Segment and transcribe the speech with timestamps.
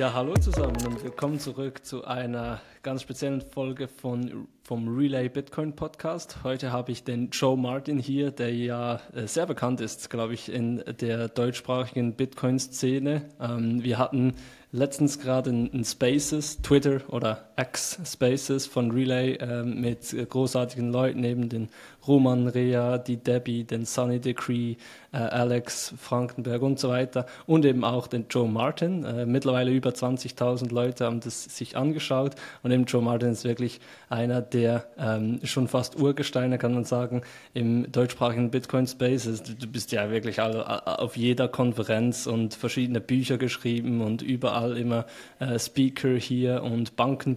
[0.00, 5.74] Ja, hallo zusammen und willkommen zurück zu einer ganz speziellen Folge von, vom Relay Bitcoin
[5.74, 6.44] Podcast.
[6.44, 10.48] Heute habe ich den Joe Martin hier, der ja äh, sehr bekannt ist, glaube ich,
[10.48, 13.22] in der deutschsprachigen Bitcoin-Szene.
[13.40, 14.34] Ähm, wir hatten
[14.72, 21.48] letztens gerade ein, Spaces, Twitter oder X Spaces von Relay äh, mit großartigen Leuten, eben
[21.48, 21.68] den
[22.06, 24.76] Roman Rea, die Debbie, den Sunny Decree,
[25.12, 29.04] äh, Alex Frankenberg und so weiter und eben auch den Joe Martin.
[29.04, 33.80] Äh, mittlerweile über 20.000 Leute haben das sich angeschaut und eben Joe Martin ist wirklich
[34.08, 34.59] einer der
[34.98, 37.22] ähm, schon fast Urgesteine, kann man sagen,
[37.54, 39.42] im deutschsprachigen Bitcoin Spaces.
[39.42, 45.06] Du, bist ja wirklich auf jeder Konferenz und verschiedene Bücher geschrieben und überall immer
[45.38, 47.36] äh, Speaker hier und Banken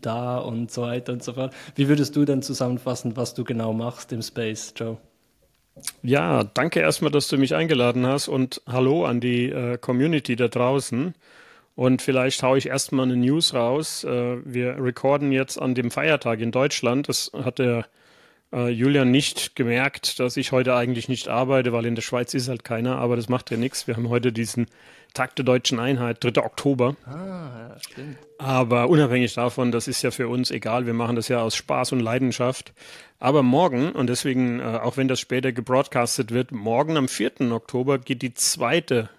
[0.00, 1.54] da und so weiter und so fort.
[1.74, 4.98] Wie würdest du denn zusammenfassen, was du genau machst im Space, Joe?
[6.02, 10.48] Ja, danke erstmal, dass du mich eingeladen hast und hallo an die äh, Community da
[10.48, 11.14] draußen.
[11.78, 14.02] Und vielleicht haue ich erstmal eine News raus.
[14.02, 17.08] Äh, wir recorden jetzt an dem Feiertag in Deutschland.
[17.08, 17.86] Das hat der
[18.52, 22.48] äh, Julian nicht gemerkt, dass ich heute eigentlich nicht arbeite, weil in der Schweiz ist
[22.48, 23.86] halt keiner, aber das macht ja nichts.
[23.86, 24.66] Wir haben heute diesen
[25.14, 26.42] Tag der deutschen Einheit, 3.
[26.42, 26.96] Oktober.
[27.06, 28.18] Ah, stimmt.
[28.38, 30.84] Aber unabhängig davon, das ist ja für uns egal.
[30.84, 32.72] Wir machen das ja aus Spaß und Leidenschaft.
[33.20, 37.52] Aber morgen, und deswegen, äh, auch wenn das später gebroadcastet wird, morgen am 4.
[37.52, 39.10] Oktober geht die zweite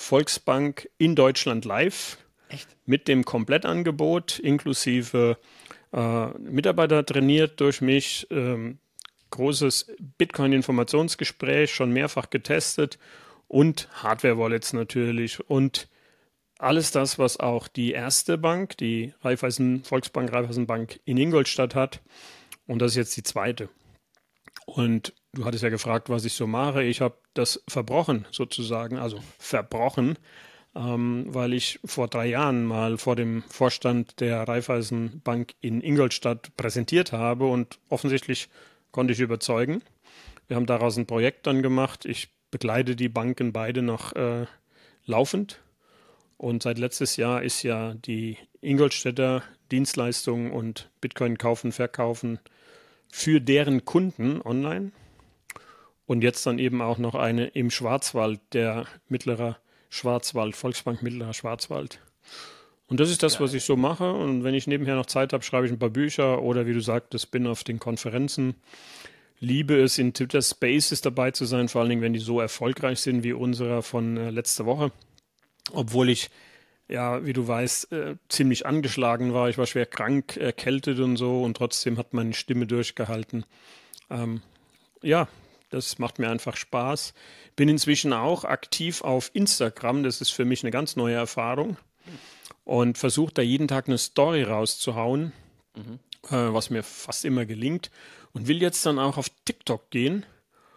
[0.00, 2.16] Volksbank in Deutschland live.
[2.48, 2.66] Echt?
[2.86, 5.36] Mit dem Komplettangebot inklusive
[5.92, 8.26] äh, Mitarbeiter trainiert durch mich.
[8.30, 8.78] Ähm,
[9.28, 12.98] großes Bitcoin-Informationsgespräch, schon mehrfach getestet
[13.46, 15.88] und Hardware-Wallets natürlich und
[16.58, 22.00] alles das, was auch die erste Bank, die Raiffeisen Volksbank Raiffeisenbank in Ingolstadt hat.
[22.66, 23.68] Und das ist jetzt die zweite.
[24.74, 26.84] Und du hattest ja gefragt, was ich so mache.
[26.84, 30.16] Ich habe das verbrochen sozusagen, also verbrochen,
[30.76, 37.10] ähm, weil ich vor drei Jahren mal vor dem Vorstand der Raiffeisenbank in Ingolstadt präsentiert
[37.10, 38.48] habe und offensichtlich
[38.92, 39.82] konnte ich überzeugen.
[40.46, 42.04] Wir haben daraus ein Projekt dann gemacht.
[42.04, 44.46] Ich begleite die Banken beide noch äh,
[45.04, 45.60] laufend.
[46.36, 49.42] Und seit letztes Jahr ist ja die Ingolstädter
[49.72, 52.38] Dienstleistung und Bitcoin kaufen, verkaufen
[53.10, 54.92] für deren Kunden online.
[56.06, 59.58] Und jetzt dann eben auch noch eine im Schwarzwald, der mittlerer
[59.90, 62.00] Schwarzwald, Volksbank Mittlerer Schwarzwald.
[62.88, 64.12] Und das ist das, was ich so mache.
[64.12, 66.80] Und wenn ich nebenher noch Zeit habe, schreibe ich ein paar Bücher oder wie du
[66.80, 68.56] sagtest, bin auf den Konferenzen.
[69.38, 73.00] Liebe es, in Twitter Spaces dabei zu sein, vor allen Dingen, wenn die so erfolgreich
[73.00, 74.90] sind wie unserer von äh, letzter Woche.
[75.72, 76.30] Obwohl ich,
[76.90, 79.48] ja, wie du weißt, äh, ziemlich angeschlagen war.
[79.48, 83.44] Ich war schwer krank, erkältet und so und trotzdem hat meine Stimme durchgehalten.
[84.10, 84.42] Ähm,
[85.00, 85.28] ja,
[85.70, 87.14] das macht mir einfach Spaß.
[87.54, 90.02] Bin inzwischen auch aktiv auf Instagram.
[90.02, 91.76] Das ist für mich eine ganz neue Erfahrung.
[92.64, 95.32] Und versuche da jeden Tag eine Story rauszuhauen,
[95.76, 95.98] mhm.
[96.28, 97.90] äh, was mir fast immer gelingt.
[98.32, 100.26] Und will jetzt dann auch auf TikTok gehen,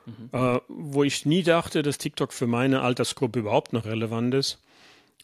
[0.06, 0.30] mhm.
[0.32, 4.60] äh, wo ich nie dachte, dass TikTok für meine Altersgruppe überhaupt noch relevant ist.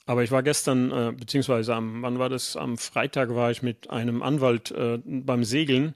[0.10, 2.56] Aber ich war gestern, äh, beziehungsweise am, wann war das?
[2.56, 5.94] Am Freitag war ich mit einem Anwalt äh, beim Segeln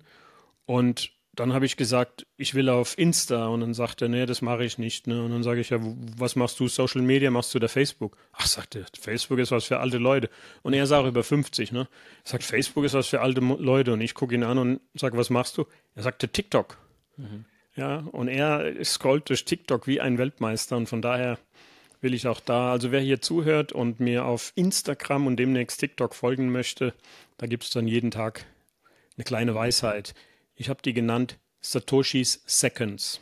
[0.68, 4.44] und dann habe ich gesagt, ich will auf Insta und dann sagt er, nee, das
[4.44, 5.08] mache ich nicht.
[5.08, 5.24] Ne?
[5.24, 5.80] Und dann sage ich, ja,
[6.16, 6.68] was machst du?
[6.68, 8.16] Social Media machst du da Facebook?
[8.34, 10.30] Ach, sagt er, Facebook ist was für alte Leute.
[10.62, 11.88] Und er auch über 50, ne?
[12.24, 13.94] Er sagt, Facebook ist was für alte Leute.
[13.94, 15.66] Und ich gucke ihn an und sage, was machst du?
[15.96, 16.78] Er sagte TikTok.
[17.18, 17.46] Mhm.
[17.76, 21.40] Ja, und er scrollt durch TikTok wie ein Weltmeister und von daher
[22.04, 26.14] will ich auch da, also wer hier zuhört und mir auf Instagram und demnächst TikTok
[26.14, 26.94] folgen möchte,
[27.38, 28.46] da gibt es dann jeden Tag
[29.16, 30.14] eine kleine Weisheit.
[30.56, 33.22] Ich habe die genannt Satoshis Seconds.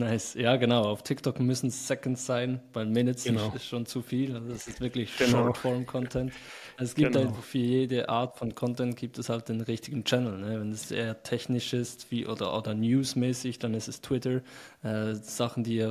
[0.00, 0.84] Nice, ja genau.
[0.84, 3.52] Auf TikTok müssen Seconds sein, weil Minutes genau.
[3.54, 4.34] ist schon zu viel.
[4.34, 5.44] Also das ist wirklich genau.
[5.44, 6.32] Short-Form-Content.
[6.78, 7.26] Also es gibt genau.
[7.28, 10.38] einfach für jede Art von Content gibt es halt den richtigen Channel.
[10.38, 10.58] Ne?
[10.58, 14.40] Wenn es eher technisch ist wie, oder, oder newsmäßig, dann ist es Twitter.
[14.82, 15.86] Äh, Sachen, die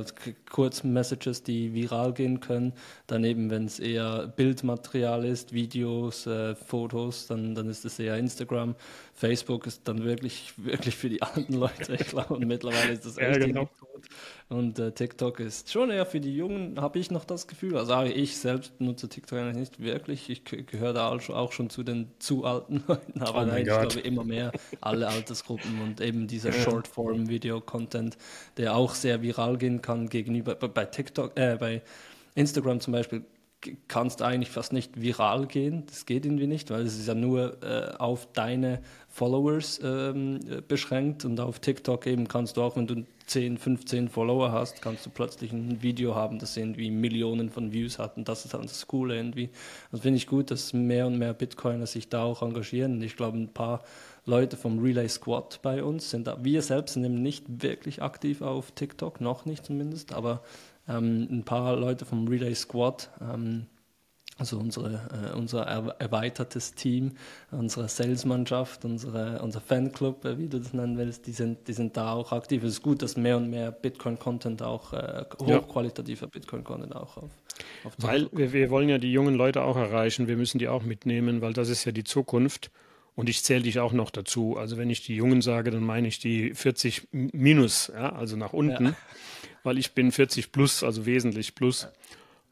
[0.50, 2.72] Kurzmessages, die viral gehen können.
[3.06, 8.74] Daneben, wenn es eher Bildmaterial ist, Videos, äh, Fotos, dann, dann ist es eher Instagram.
[9.20, 12.34] Facebook ist dann wirklich, wirklich für die alten Leute, ich glaube.
[12.34, 13.68] Und mittlerweile ist das echt ja, genau.
[13.78, 14.06] tot.
[14.48, 17.76] Und äh, TikTok ist schon eher für die Jungen, habe ich noch das Gefühl.
[17.76, 20.30] Also ich selbst nutze TikTok eigentlich nicht wirklich.
[20.30, 24.00] Ich gehöre da auch schon zu den zu alten Leuten, aber oh nein, ich glaube
[24.00, 28.16] immer mehr alle Altersgruppen und eben dieser Shortform-Video-Content,
[28.56, 31.82] der auch sehr viral gehen kann gegenüber bei TikTok, äh, bei
[32.34, 33.22] Instagram zum Beispiel
[33.88, 35.84] kannst eigentlich fast nicht viral gehen.
[35.86, 41.24] Das geht irgendwie nicht, weil es ist ja nur äh, auf deine Followers ähm, beschränkt
[41.24, 45.10] und auf TikTok eben kannst du auch, wenn du 10, 15 Follower hast, kannst du
[45.10, 48.86] plötzlich ein Video haben, das irgendwie Millionen von Views hat und das ist dann das
[48.86, 49.50] Coole irgendwie.
[49.92, 53.16] Das finde ich gut, dass mehr und mehr Bitcoiner sich da auch engagieren und ich
[53.16, 53.82] glaube, ein paar
[54.26, 56.42] Leute vom Relay Squad bei uns sind da.
[56.42, 60.42] Wir selbst sind eben nicht wirklich aktiv auf TikTok, noch nicht zumindest, aber
[60.90, 63.66] ähm, ein paar Leute vom Relay Squad, ähm,
[64.40, 67.12] also unsere, äh, unser erweitertes Team,
[67.50, 71.96] unsere Salesmannschaft, unsere, unser Fanclub, äh, wie du das nennen willst, die sind, die sind
[71.98, 72.64] da auch aktiv.
[72.64, 76.30] Es ist gut, dass mehr und mehr Bitcoin-Content auch, äh, hochqualitativer ja.
[76.30, 77.30] Bitcoin-Content auch auf,
[77.84, 80.82] auf Weil wir, wir wollen ja die jungen Leute auch erreichen, wir müssen die auch
[80.82, 82.70] mitnehmen, weil das ist ja die Zukunft.
[83.16, 84.56] Und ich zähle dich auch noch dazu.
[84.56, 88.54] Also wenn ich die Jungen sage, dann meine ich die 40 minus, ja, also nach
[88.54, 88.86] unten.
[88.86, 88.94] Ja
[89.62, 91.88] weil ich bin 40 plus, also wesentlich plus.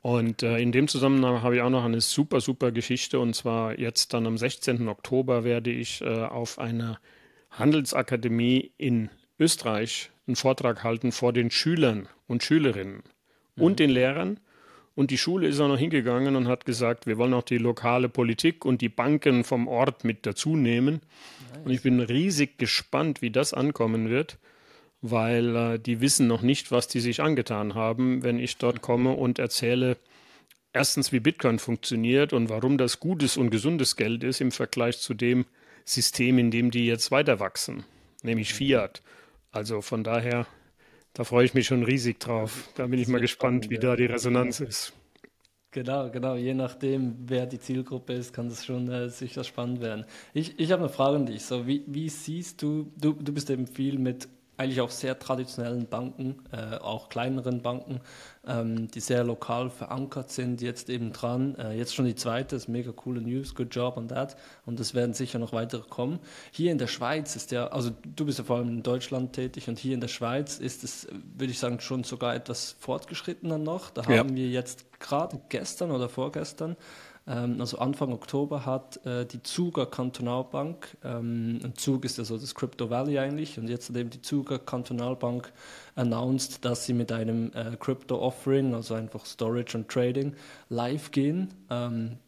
[0.01, 3.19] Und äh, in dem Zusammenhang habe ich auch noch eine super, super Geschichte.
[3.19, 4.89] Und zwar jetzt dann am 16.
[4.89, 7.01] Oktober werde ich äh, auf einer
[7.51, 13.03] Handelsakademie in Österreich einen Vortrag halten vor den Schülern und Schülerinnen
[13.57, 13.63] mhm.
[13.63, 14.41] und den Lehrern.
[14.95, 18.09] Und die Schule ist auch noch hingegangen und hat gesagt, wir wollen auch die lokale
[18.09, 21.01] Politik und die Banken vom Ort mit dazu nehmen.
[21.53, 21.65] Nice.
[21.65, 24.39] Und ich bin riesig gespannt, wie das ankommen wird
[25.01, 29.13] weil äh, die wissen noch nicht, was die sich angetan haben, wenn ich dort komme
[29.13, 29.97] und erzähle,
[30.73, 35.15] erstens, wie Bitcoin funktioniert und warum das gutes und gesundes Geld ist im Vergleich zu
[35.15, 35.47] dem
[35.85, 37.85] System, in dem die jetzt weiter wachsen,
[38.23, 39.03] nämlich Fiat.
[39.51, 40.47] Also von daher,
[41.15, 42.69] da freue ich mich schon riesig drauf.
[42.75, 44.93] Da bin ich mal gespannt, wie da die Resonanz ist.
[45.71, 46.35] Genau, genau.
[46.35, 50.07] Je nachdem, wer die Zielgruppe ist, kann das schon äh, sicher spannend werden.
[50.33, 51.43] Ich, ich habe eine Frage an dich.
[51.45, 54.29] So, wie, wie siehst du, du, du bist eben viel mit
[54.59, 58.01] eigentlich auch sehr traditionellen Banken, äh, auch kleineren Banken,
[58.47, 61.55] ähm, die sehr lokal verankert sind, jetzt eben dran.
[61.55, 64.37] Äh, jetzt schon die zweite, ist mega coole News, good job on that.
[64.67, 66.19] Und es werden sicher noch weitere kommen.
[66.51, 69.69] Hier in der Schweiz ist ja, also du bist ja vor allem in Deutschland tätig
[69.69, 71.07] und hier in der Schweiz ist es,
[71.37, 73.91] würde ich sagen, schon sogar etwas fortgeschrittener noch.
[73.91, 74.19] Da ja.
[74.19, 76.77] haben wir jetzt gerade gestern oder vorgestern
[77.29, 82.55] also Anfang Oktober hat äh, die Zuger Kantonalbank, ähm, ein Zug ist ja so das
[82.55, 85.53] Crypto Valley eigentlich, und jetzt hat eben die Zuger Kantonalbank
[85.95, 90.35] announced, dass sie mit einem äh, Crypto Offering, also einfach Storage und Trading,
[90.71, 91.53] live gehen.
[91.69, 92.19] Ähm,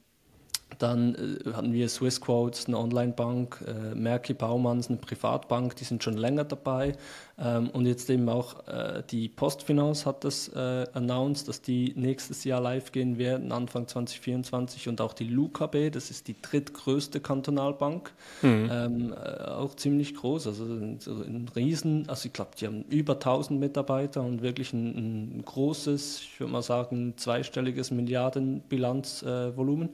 [0.81, 6.17] dann äh, hatten wir Swissquotes, eine Online-Bank, äh, Merki Baumanns, eine Privatbank, die sind schon
[6.17, 6.95] länger dabei.
[7.39, 12.45] Ähm, und jetzt eben auch äh, die Postfinance hat das äh, announced, dass die nächstes
[12.45, 14.89] Jahr live gehen werden, Anfang 2024.
[14.89, 18.13] Und auch die LUKB, das ist die drittgrößte Kantonalbank,
[18.43, 18.69] mhm.
[18.71, 20.47] ähm, äh, auch ziemlich groß.
[20.47, 25.39] Also ein, ein Riesen, also ich glaube, die haben über 1000 Mitarbeiter und wirklich ein,
[25.39, 29.89] ein großes, ich würde mal sagen, zweistelliges Milliardenbilanzvolumen.
[29.89, 29.93] Äh,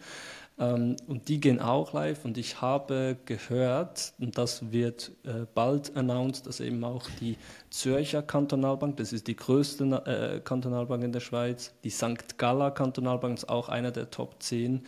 [0.59, 5.95] ähm, und die gehen auch live und ich habe gehört, und das wird äh, bald
[5.97, 7.37] announced, dass eben auch die
[7.71, 12.39] Zürcher Kantonalbank, das ist die größte äh, Kantonalbank in der Schweiz, die St.
[12.39, 14.87] Galla Kantonalbank ist auch einer der Top 10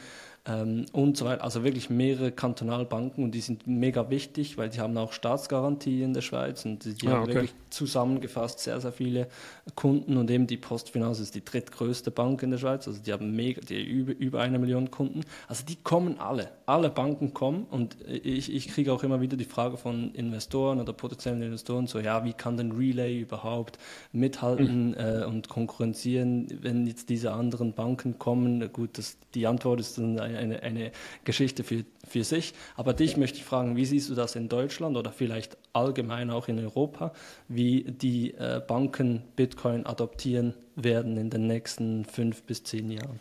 [0.49, 1.45] ähm, und so weiter.
[1.45, 6.15] Also wirklich mehrere Kantonalbanken und die sind mega wichtig, weil die haben auch Staatsgarantie in
[6.15, 7.35] der Schweiz und die, die ah, haben okay.
[7.35, 9.29] wirklich zusammengefasst sehr, sehr viele
[9.75, 13.37] Kunden und eben die Postfinance ist die drittgrößte Bank in der Schweiz, also die haben
[13.37, 15.21] mega, die über, über eine Million Kunden.
[15.47, 19.45] Also die kommen alle, alle Banken kommen und ich, ich kriege auch immer wieder die
[19.45, 23.79] Frage von Investoren oder potenziellen Investoren so, ja, wie kann denn Relay überhaupt
[24.13, 24.95] mithalten mhm.
[24.95, 28.73] äh, und konkurrenzieren, wenn jetzt diese anderen Banken kommen?
[28.73, 30.93] Gut, das, die Antwort ist dann eine, eine
[31.25, 32.55] Geschichte für, für sich.
[32.77, 36.49] Aber dich möchte ich fragen, wie siehst du das in Deutschland oder vielleicht allgemein auch
[36.49, 37.13] in Europa,
[37.49, 43.21] wie die äh, Banken Bitcoin adoptieren werden in den nächsten fünf bis zehn Jahren?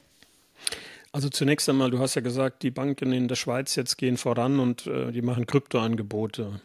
[1.12, 4.60] Also zunächst einmal, du hast ja gesagt, die Banken in der Schweiz jetzt gehen voran
[4.60, 6.62] und äh, die machen Kryptoangebote.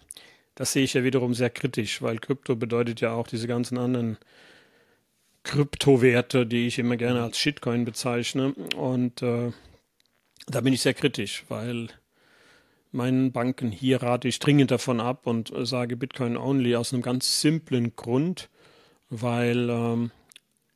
[0.54, 4.18] Das sehe ich ja wiederum sehr kritisch, weil Krypto bedeutet ja auch diese ganzen anderen
[5.44, 8.54] Kryptowerte, die ich immer gerne als Shitcoin bezeichne.
[8.76, 9.52] Und äh,
[10.46, 11.88] da bin ich sehr kritisch, weil
[12.90, 17.40] meinen Banken hier rate ich dringend davon ab und sage Bitcoin only aus einem ganz
[17.40, 18.50] simplen Grund,
[19.08, 20.10] weil ähm,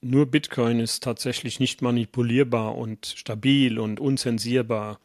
[0.00, 4.98] nur Bitcoin ist tatsächlich nicht manipulierbar und stabil und unzensierbar.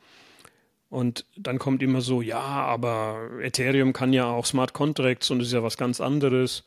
[0.89, 5.53] Und dann kommt immer so, ja, aber Ethereum kann ja auch Smart Contracts und ist
[5.53, 6.65] ja was ganz anderes.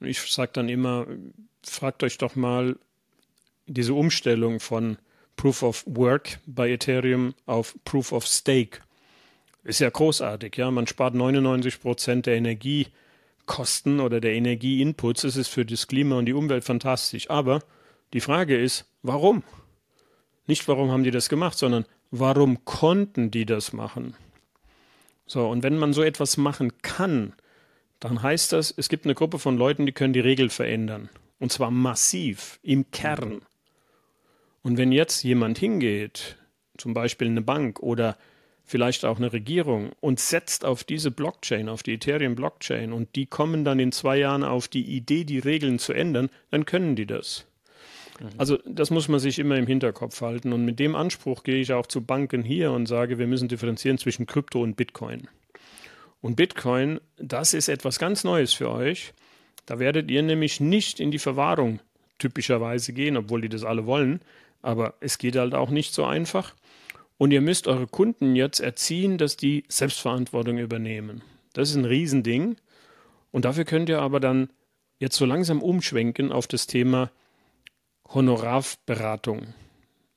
[0.00, 1.06] Ich sage dann immer,
[1.62, 2.76] fragt euch doch mal
[3.66, 4.98] diese Umstellung von
[5.40, 8.80] Proof of Work bei Ethereum auf Proof of Stake.
[9.64, 10.70] Ist ja großartig, ja.
[10.70, 15.24] Man spart 99 Prozent der Energiekosten oder der Energieinputs.
[15.24, 17.30] Es ist für das Klima und die Umwelt fantastisch.
[17.30, 17.60] Aber
[18.12, 19.42] die Frage ist, warum?
[20.46, 24.16] Nicht, warum haben die das gemacht, sondern warum konnten die das machen?
[25.24, 27.32] So, und wenn man so etwas machen kann,
[27.98, 31.08] dann heißt das, es gibt eine Gruppe von Leuten, die können die Regel verändern.
[31.38, 33.40] Und zwar massiv, im Kern.
[34.62, 36.36] Und wenn jetzt jemand hingeht,
[36.76, 38.16] zum Beispiel eine Bank oder
[38.64, 43.26] vielleicht auch eine Regierung und setzt auf diese Blockchain, auf die Ethereum Blockchain und die
[43.26, 47.06] kommen dann in zwei Jahren auf die Idee, die Regeln zu ändern, dann können die
[47.06, 47.46] das.
[48.20, 48.28] Mhm.
[48.38, 51.72] Also das muss man sich immer im Hinterkopf halten und mit dem Anspruch gehe ich
[51.72, 55.28] auch zu Banken hier und sage, wir müssen differenzieren zwischen Krypto und Bitcoin.
[56.20, 59.14] Und Bitcoin, das ist etwas ganz Neues für euch.
[59.66, 61.80] Da werdet ihr nämlich nicht in die Verwahrung
[62.18, 64.20] typischerweise gehen, obwohl die das alle wollen,
[64.62, 66.54] aber es geht halt auch nicht so einfach.
[67.18, 71.22] Und ihr müsst eure Kunden jetzt erziehen, dass die Selbstverantwortung übernehmen.
[71.52, 72.56] Das ist ein Riesending.
[73.30, 74.50] Und dafür könnt ihr aber dann
[74.98, 77.10] jetzt so langsam umschwenken auf das Thema
[78.08, 79.54] Honorarberatung.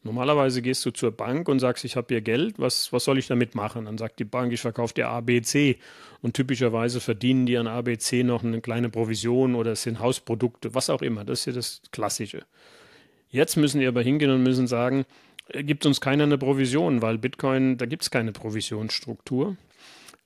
[0.05, 3.27] Normalerweise gehst du zur Bank und sagst, ich habe hier Geld, was, was soll ich
[3.27, 3.85] damit machen?
[3.85, 5.77] Dann sagt die Bank, ich verkaufe dir ABC.
[6.21, 10.89] Und typischerweise verdienen die an ABC noch eine kleine Provision oder es sind Hausprodukte, was
[10.89, 11.23] auch immer.
[11.23, 12.45] Das ist ja das Klassische.
[13.33, 15.05] Jetzt müssen die aber hingehen und müssen sagen,
[15.47, 19.57] äh, gibt uns keiner eine Provision, weil Bitcoin, da gibt es keine Provisionsstruktur.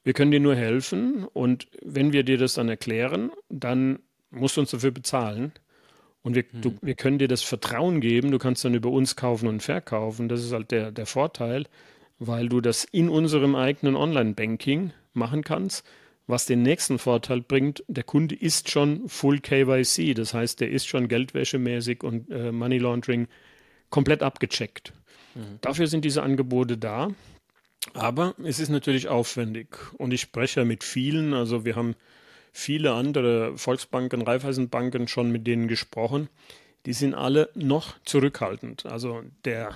[0.04, 4.00] Wir können dir nur helfen und wenn wir dir das dann erklären, dann
[4.30, 5.54] musst du uns dafür bezahlen.
[6.22, 6.62] Und wir, mhm.
[6.62, 10.28] du, wir können dir das Vertrauen geben, du kannst dann über uns kaufen und verkaufen.
[10.28, 11.66] Das ist halt der, der Vorteil,
[12.20, 15.86] weil du das in unserem eigenen Online-Banking machen kannst.
[16.28, 20.86] Was den nächsten Vorteil bringt, der Kunde ist schon Full KYC, das heißt, der ist
[20.86, 23.28] schon geldwäschemäßig und äh, Money Laundering
[23.90, 24.92] komplett abgecheckt.
[25.36, 25.60] Mhm.
[25.62, 27.10] Dafür sind diese Angebote da.
[27.94, 31.96] Aber es ist natürlich aufwendig und ich spreche mit vielen, also wir haben
[32.52, 36.28] viele andere Volksbanken, Raiffeisenbanken schon mit denen gesprochen.
[36.86, 38.86] Die sind alle noch zurückhaltend.
[38.86, 39.74] Also der,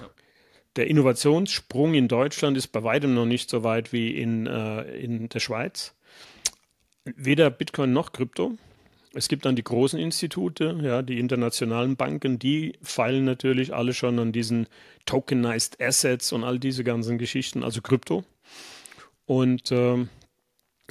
[0.76, 5.30] der Innovationssprung in Deutschland ist bei weitem noch nicht so weit wie in, äh, in
[5.30, 5.94] der Schweiz
[7.06, 8.58] weder Bitcoin noch Krypto.
[9.14, 14.20] Es gibt dann die großen Institute, ja, die internationalen Banken, die feilen natürlich alle schon
[14.20, 14.68] an diesen
[15.06, 18.24] Tokenized Assets und all diese ganzen Geschichten, also Krypto.
[19.26, 20.06] Und äh,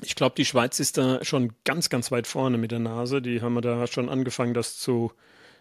[0.03, 3.23] ich glaube, die Schweiz ist da schon ganz, ganz weit vorne mit der Nase.
[3.23, 5.13] Die haben da schon angefangen, das zu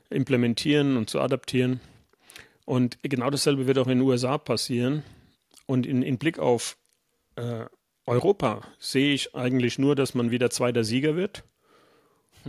[0.10, 1.79] implementieren und zu adaptieren.
[2.65, 5.03] Und genau dasselbe wird auch in den USA passieren.
[5.65, 6.77] Und in, in Blick auf
[7.36, 7.65] äh,
[8.10, 11.44] Europa sehe ich eigentlich nur, dass man wieder zweiter Sieger wird.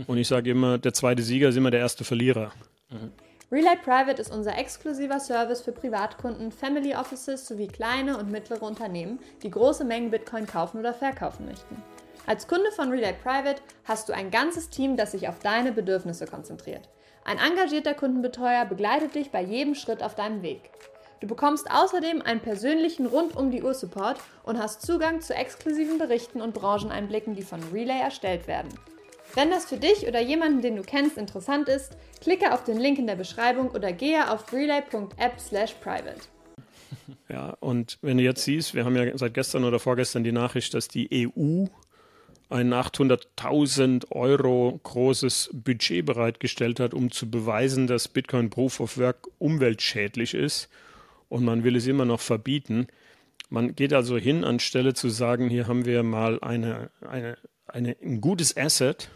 [0.07, 2.51] Und ich sage immer, der zweite Sieger ist immer der erste Verlierer.
[2.89, 3.11] Mhm.
[3.51, 9.19] Relay Private ist unser exklusiver Service für Privatkunden, Family Offices sowie kleine und mittlere Unternehmen,
[9.43, 11.75] die große Mengen Bitcoin kaufen oder verkaufen möchten.
[12.25, 16.27] Als Kunde von Relay Private hast du ein ganzes Team, das sich auf deine Bedürfnisse
[16.27, 16.87] konzentriert.
[17.25, 20.71] Ein engagierter Kundenbetreuer begleitet dich bei jedem Schritt auf deinem Weg.
[21.21, 25.99] Du bekommst außerdem einen persönlichen rund um die Uhr Support und hast Zugang zu exklusiven
[25.99, 28.69] Berichten und Brancheneinblicken, die von Relay erstellt werden.
[29.35, 32.97] Wenn das für dich oder jemanden, den du kennst, interessant ist, klicke auf den Link
[32.97, 36.21] in der Beschreibung oder gehe auf relay.app/private.
[37.29, 40.73] Ja, und wenn du jetzt siehst, wir haben ja seit gestern oder vorgestern die Nachricht,
[40.73, 41.65] dass die EU
[42.49, 49.29] ein 800.000 Euro großes Budget bereitgestellt hat, um zu beweisen, dass Bitcoin Proof of Work
[49.39, 50.67] umweltschädlich ist
[51.31, 52.87] und man will es immer noch verbieten.
[53.49, 58.19] Man geht also hin, anstelle zu sagen, hier haben wir mal eine, eine, eine, ein
[58.19, 59.09] gutes Asset,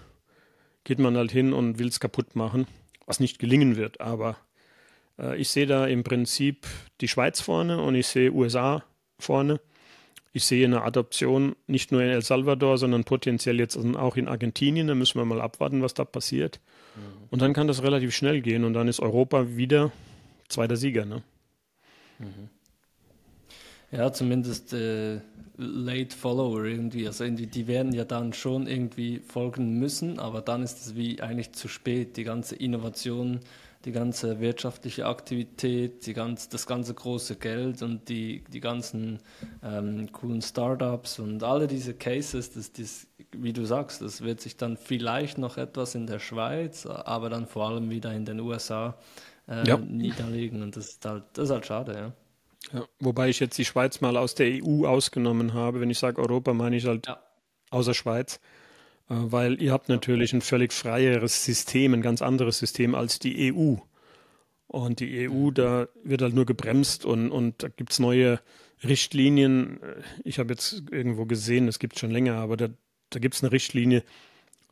[0.85, 2.67] geht man halt hin und will es kaputt machen,
[3.05, 3.99] was nicht gelingen wird.
[3.99, 4.37] Aber
[5.19, 6.65] äh, ich sehe da im Prinzip
[7.01, 8.85] die Schweiz vorne und ich sehe USA
[9.19, 9.59] vorne.
[10.31, 14.87] Ich sehe eine Adoption nicht nur in El Salvador, sondern potenziell jetzt auch in Argentinien.
[14.87, 16.61] Da müssen wir mal abwarten, was da passiert.
[16.95, 17.27] Mhm.
[17.29, 19.91] Und dann kann das relativ schnell gehen und dann ist Europa wieder
[20.47, 21.03] zweiter Sieger.
[21.03, 21.23] Ne?
[22.19, 22.49] Mhm.
[23.91, 25.19] Ja, zumindest äh,
[25.57, 27.07] Late Follower irgendwie.
[27.07, 31.21] Also irgendwie, die werden ja dann schon irgendwie folgen müssen, aber dann ist es wie
[31.21, 32.17] eigentlich zu spät.
[32.17, 33.39] Die ganze Innovation,
[33.85, 39.19] die ganze wirtschaftliche Aktivität, die ganz, das ganze große Geld und die, die ganzen
[39.63, 44.57] ähm, coolen Startups und alle diese Cases, das, das, wie du sagst, das wird sich
[44.57, 48.97] dann vielleicht noch etwas in der Schweiz, aber dann vor allem wieder in den USA
[49.47, 49.77] äh, ja.
[49.77, 50.61] niederlegen.
[50.61, 52.79] Und das ist halt, das ist halt schade, ja.
[52.79, 52.87] ja.
[52.99, 55.81] Wobei ich jetzt die Schweiz mal aus der EU ausgenommen habe.
[55.81, 57.19] Wenn ich sage Europa, meine ich halt ja.
[57.69, 58.39] außer Schweiz.
[59.09, 63.53] Äh, weil ihr habt natürlich ein völlig freieres System, ein ganz anderes System als die
[63.53, 63.75] EU.
[64.67, 65.53] Und die EU, mhm.
[65.53, 68.39] da wird halt nur gebremst und, und da gibt es neue
[68.83, 69.79] Richtlinien.
[70.23, 72.69] Ich habe jetzt irgendwo gesehen, das gibt es schon länger, aber da,
[73.09, 74.03] da gibt es eine Richtlinie,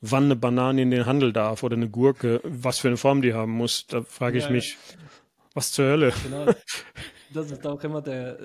[0.06, 3.34] wann eine Banane in den Handel darf oder eine Gurke, was für eine Form die
[3.34, 3.88] haben muss.
[3.88, 4.78] Da frage ich ja, mich,
[5.54, 6.14] was zur Hölle?
[6.24, 6.54] Genau.
[7.34, 8.38] Das ist auch immer der,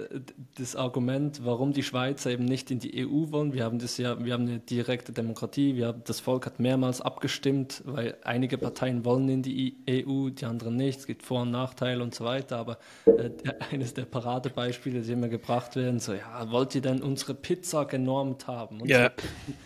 [0.57, 3.52] das Argument, warum die Schweizer eben nicht in die EU wollen.
[3.52, 7.00] Wir haben das ja, wir haben eine direkte Demokratie, wir haben, das Volk hat mehrmals
[7.00, 11.00] abgestimmt, weil einige Parteien wollen in die EU, die anderen nicht.
[11.00, 12.57] Es gibt Vor- und Nachteile und so weiter.
[12.57, 13.30] Aber äh,
[13.71, 18.47] eines der Paradebeispiele, die immer gebracht werden, so, ja, wollt ihr denn unsere Pizza genormt
[18.47, 18.80] haben?
[18.87, 18.99] Ja.
[18.99, 19.12] Yeah.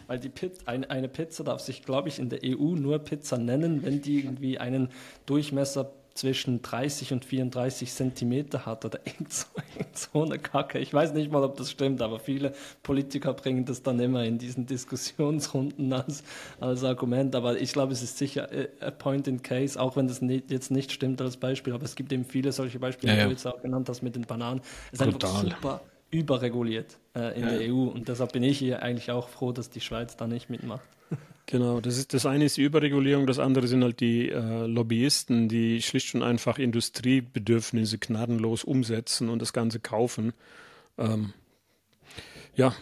[0.07, 3.39] Weil die Pizza, eine, eine Pizza darf sich, glaube ich, in der EU nur Pizza
[3.39, 4.89] nennen, wenn die irgendwie einen
[5.27, 10.79] Durchmesser zwischen 30 und 34 Zentimeter hat oder irgend so, irgend so, eine Kacke.
[10.79, 12.53] Ich weiß nicht mal, ob das stimmt, aber viele
[12.83, 16.23] Politiker bringen das dann immer in diesen Diskussionsrunden als,
[16.61, 17.35] als Argument.
[17.35, 18.49] Aber ich glaube, es ist sicher
[18.81, 21.73] a point in case, auch wenn das nicht, jetzt nicht stimmt als Beispiel.
[21.73, 23.25] Aber es gibt eben viele solche Beispiele, ja, ja.
[23.25, 24.61] die du jetzt auch genannt hast mit den Bananen.
[24.93, 25.31] Es ist Brutal.
[25.31, 25.81] einfach super
[26.13, 27.51] überreguliert äh, in ja.
[27.51, 27.89] der EU.
[27.89, 30.85] Und deshalb bin ich hier eigentlich auch froh, dass die Schweiz da nicht mitmacht.
[31.47, 35.49] Genau, das, ist, das eine ist die Überregulierung, das andere sind halt die äh, Lobbyisten,
[35.49, 40.35] die schlicht und einfach Industriebedürfnisse gnadenlos umsetzen und das Ganze kaufen.
[40.97, 41.33] Ähm,
[42.55, 42.73] ja,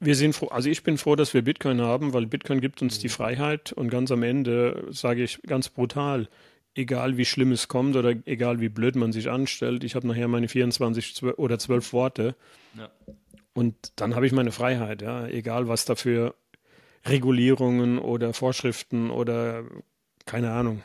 [0.00, 2.98] wir sind froh, also ich bin froh, dass wir Bitcoin haben, weil Bitcoin gibt uns
[2.98, 3.12] die mhm.
[3.12, 6.28] Freiheit und ganz am Ende sage ich ganz brutal,
[6.74, 10.28] egal wie schlimm es kommt oder egal wie blöd man sich anstellt, ich habe nachher
[10.28, 12.36] meine 24 oder 12 Worte
[12.76, 12.90] ja.
[13.54, 16.34] und dann habe ich meine Freiheit, ja, egal was dafür
[17.06, 19.64] Regulierungen oder Vorschriften oder
[20.26, 20.82] keine Ahnung.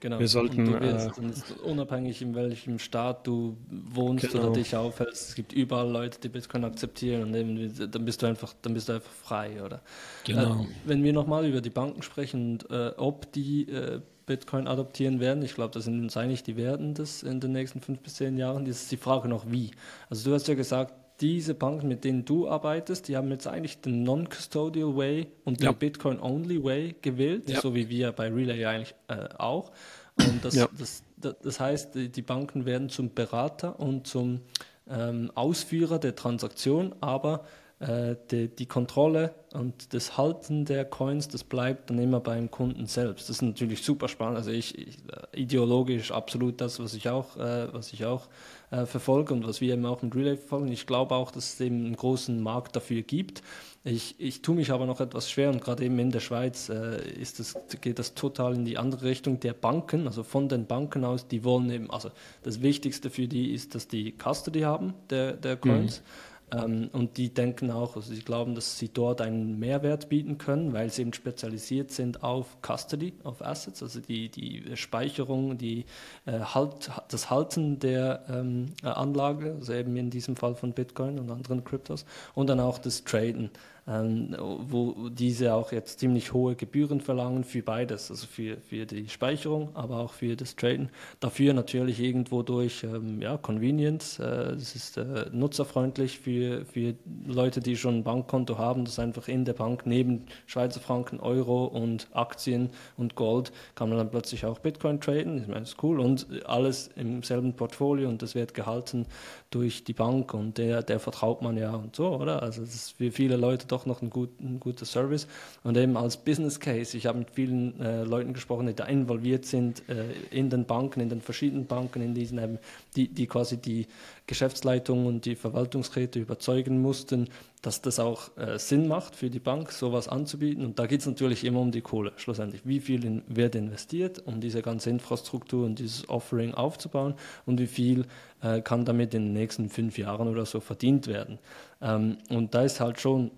[0.00, 0.18] Genau.
[0.18, 0.66] Wir sollten.
[0.66, 4.44] Und du wirst, äh, unabhängig in welchem Staat du wohnst genau.
[4.44, 8.26] oder dich aufhältst, es gibt überall Leute, die Bitcoin akzeptieren und eben, dann bist du
[8.26, 9.82] einfach, dann bist du einfach frei, oder?
[10.24, 10.62] Genau.
[10.62, 15.20] Äh, wenn wir nochmal über die Banken sprechen und äh, ob die äh, Bitcoin adoptieren
[15.20, 18.14] werden, ich glaube, da sind uns einig, die werden das in den nächsten fünf bis
[18.14, 18.64] zehn Jahren.
[18.64, 19.72] Das ist die Frage noch wie.
[20.08, 23.80] Also du hast ja gesagt, diese Banken, mit denen du arbeitest, die haben jetzt eigentlich
[23.80, 25.72] den Non-Custodial Way und ja.
[25.72, 27.60] den Bitcoin-Only Way gewählt, ja.
[27.60, 29.70] so wie wir bei Relay eigentlich äh, auch.
[30.16, 30.68] Und das, ja.
[30.78, 34.40] das, das, das, heißt, die Banken werden zum Berater und zum
[34.88, 37.44] ähm, Ausführer der Transaktion, aber
[37.80, 42.86] äh, die, die, Kontrolle und das Halten der Coins, das bleibt dann immer beim Kunden
[42.86, 43.28] selbst.
[43.28, 44.36] Das ist natürlich super spannend.
[44.36, 48.28] Also ich, ich äh, ideologisch absolut das, was ich auch, äh, was ich auch
[48.70, 50.70] äh, verfolge und was wir eben auch mit Relay verfolgen.
[50.70, 53.42] Ich glaube auch, dass es eben einen großen Markt dafür gibt.
[53.82, 57.02] Ich, ich tue mich aber noch etwas schwer und gerade eben in der Schweiz äh,
[57.12, 61.04] ist das, geht das total in die andere Richtung der Banken, also von den Banken
[61.04, 62.10] aus, die wollen eben, also
[62.42, 66.00] das Wichtigste für die ist, dass die Custody haben der, der Coins.
[66.00, 70.38] Mhm ähm, und die denken auch, also sie glauben, dass sie dort einen Mehrwert bieten
[70.38, 75.84] können, weil sie eben spezialisiert sind auf Custody, auf Assets, also die, die Speicherung, die,
[76.26, 81.30] äh, halt, das Halten der ähm, Anlage, also eben in diesem Fall von Bitcoin und
[81.30, 83.50] anderen Kryptos, und dann auch das Traden
[83.86, 89.08] ähm, wo diese auch jetzt ziemlich hohe Gebühren verlangen für beides, also für, für die
[89.08, 90.90] Speicherung, aber auch für das Traden.
[91.20, 96.94] Dafür natürlich irgendwo durch ähm, ja, Convenience, äh, es ist äh, nutzerfreundlich für, für
[97.26, 101.64] Leute, die schon ein Bankkonto haben, das einfach in der Bank neben Schweizer Franken, Euro
[101.64, 105.82] und Aktien und Gold kann man dann plötzlich auch Bitcoin traden, ich meine, das ist
[105.82, 106.00] cool.
[106.00, 109.06] Und alles im selben Portfolio und das wird gehalten
[109.50, 112.40] durch die Bank und der, der vertraut man ja und so, oder?
[112.42, 115.26] Also das ist für viele Leute doch noch ein, gut, ein guter Service.
[115.64, 119.44] Und eben als Business Case, ich habe mit vielen äh, Leuten gesprochen, die da involviert
[119.44, 122.58] sind äh, in den Banken, in den verschiedenen Banken, in diesen eben,
[122.94, 123.88] die, die quasi die
[124.30, 127.28] Geschäftsleitung und die Verwaltungsräte überzeugen mussten,
[127.62, 130.64] dass das auch äh, Sinn macht für die Bank, sowas anzubieten.
[130.64, 132.62] Und da geht es natürlich immer um die Kohle, schlussendlich.
[132.64, 137.14] Wie viel in, wird investiert, um diese ganze Infrastruktur und dieses Offering aufzubauen
[137.44, 138.06] und wie viel
[138.40, 141.40] äh, kann damit in den nächsten fünf Jahren oder so verdient werden.
[141.82, 143.32] Ähm, und da ist halt schon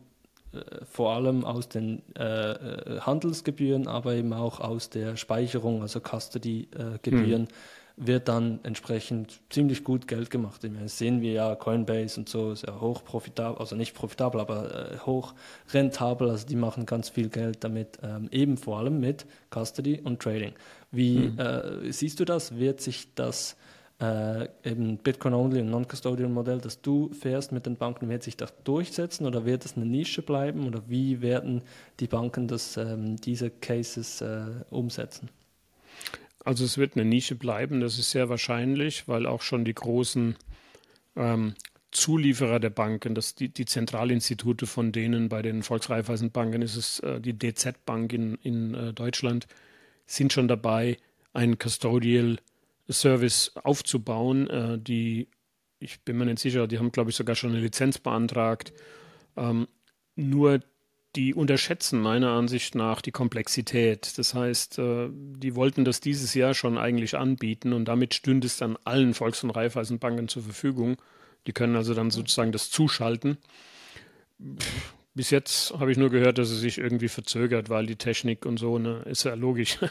[0.53, 6.01] äh, vor allem aus den äh, äh, Handelsgebühren, aber eben auch aus der Speicherung, also
[6.01, 7.45] Custody-Gebühren.
[7.45, 10.65] Äh, wird dann entsprechend ziemlich gut Geld gemacht.
[10.65, 14.41] Ich meine, das sehen wir ja, Coinbase und so, sehr hoch profitabel, also nicht profitabel,
[14.41, 15.35] aber äh, hoch
[15.73, 20.21] rentabel, also die machen ganz viel Geld damit, ähm, eben vor allem mit Custody und
[20.21, 20.53] Trading.
[20.91, 21.39] Wie mhm.
[21.39, 22.57] äh, siehst du das?
[22.57, 23.57] Wird sich das
[24.01, 29.27] äh, eben Bitcoin-only und Non-Custodial-Modell, das du fährst mit den Banken, wird sich das durchsetzen
[29.27, 31.63] oder wird es eine Nische bleiben oder wie werden
[32.01, 35.29] die Banken das, ähm, diese Cases äh, umsetzen?
[36.45, 40.37] Also es wird eine Nische bleiben, das ist sehr wahrscheinlich, weil auch schon die großen
[41.17, 41.55] ähm,
[41.93, 47.21] Zulieferer der Banken, das die, die Zentralinstitute von denen bei den Volksreifeisenbanken ist es äh,
[47.21, 49.47] die DZ Bank in, in äh, Deutschland,
[50.07, 50.97] sind schon dabei,
[51.33, 52.39] einen Custodial
[52.91, 54.49] Service aufzubauen.
[54.49, 55.29] Äh, die,
[55.79, 58.73] ich bin mir nicht sicher, die haben, glaube ich, sogar schon eine Lizenz beantragt.
[59.37, 59.69] Ähm,
[60.17, 60.61] nur
[61.17, 64.17] die unterschätzen meiner Ansicht nach die Komplexität.
[64.17, 68.57] Das heißt, äh, die wollten das dieses Jahr schon eigentlich anbieten und damit stünde es
[68.57, 70.97] dann allen Volks- und Raiffeisenbanken zur Verfügung.
[71.47, 73.37] Die können also dann sozusagen das zuschalten.
[75.15, 78.59] Bis jetzt habe ich nur gehört, dass es sich irgendwie verzögert, weil die Technik und
[78.59, 79.79] so, ne, ist ja logisch.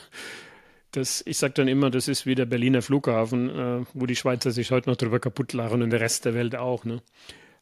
[0.94, 4.52] Das, ich sage dann immer, das ist wie der Berliner Flughafen, äh, wo die Schweizer
[4.52, 6.84] sich heute noch drüber kaputt lachen und der Rest der Welt auch.
[6.84, 7.02] Ne?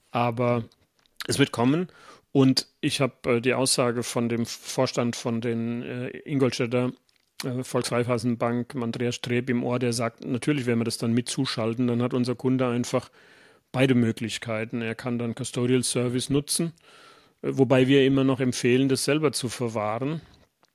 [0.09, 0.63] Aber
[1.27, 1.89] es wird kommen
[2.31, 6.91] und ich habe äh, die Aussage von dem Vorstand von den äh, Ingolstädter
[7.43, 11.87] äh, Volksreifeisenbank, Andreas Streb, im Ohr, der sagt, natürlich werden wir das dann mit zuschalten,
[11.87, 13.09] dann hat unser Kunde einfach
[13.71, 14.81] beide Möglichkeiten.
[14.81, 16.73] Er kann dann Custodial Service nutzen,
[17.41, 20.21] äh, wobei wir immer noch empfehlen, das selber zu verwahren.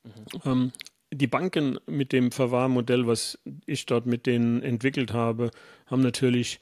[0.04, 0.40] Mhm.
[0.44, 0.72] Ähm,
[1.12, 5.52] die Banken mit dem Verwahrmodell, was ich dort mit denen entwickelt habe,
[5.86, 6.60] haben natürlich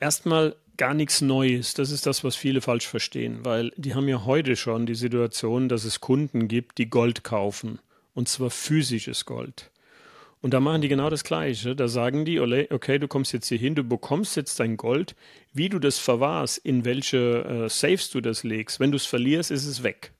[0.00, 1.74] erstmal gar nichts Neues.
[1.74, 5.68] Das ist das, was viele falsch verstehen, weil die haben ja heute schon die Situation,
[5.68, 7.78] dass es Kunden gibt, die Gold kaufen.
[8.14, 9.70] Und zwar physisches Gold.
[10.40, 11.74] Und da machen die genau das Gleiche.
[11.74, 15.16] Da sagen die, okay, du kommst jetzt hier hin, du bekommst jetzt dein Gold.
[15.52, 19.50] Wie du das verwahrst, in welche äh, Safes du das legst, wenn du es verlierst,
[19.50, 20.12] ist es weg.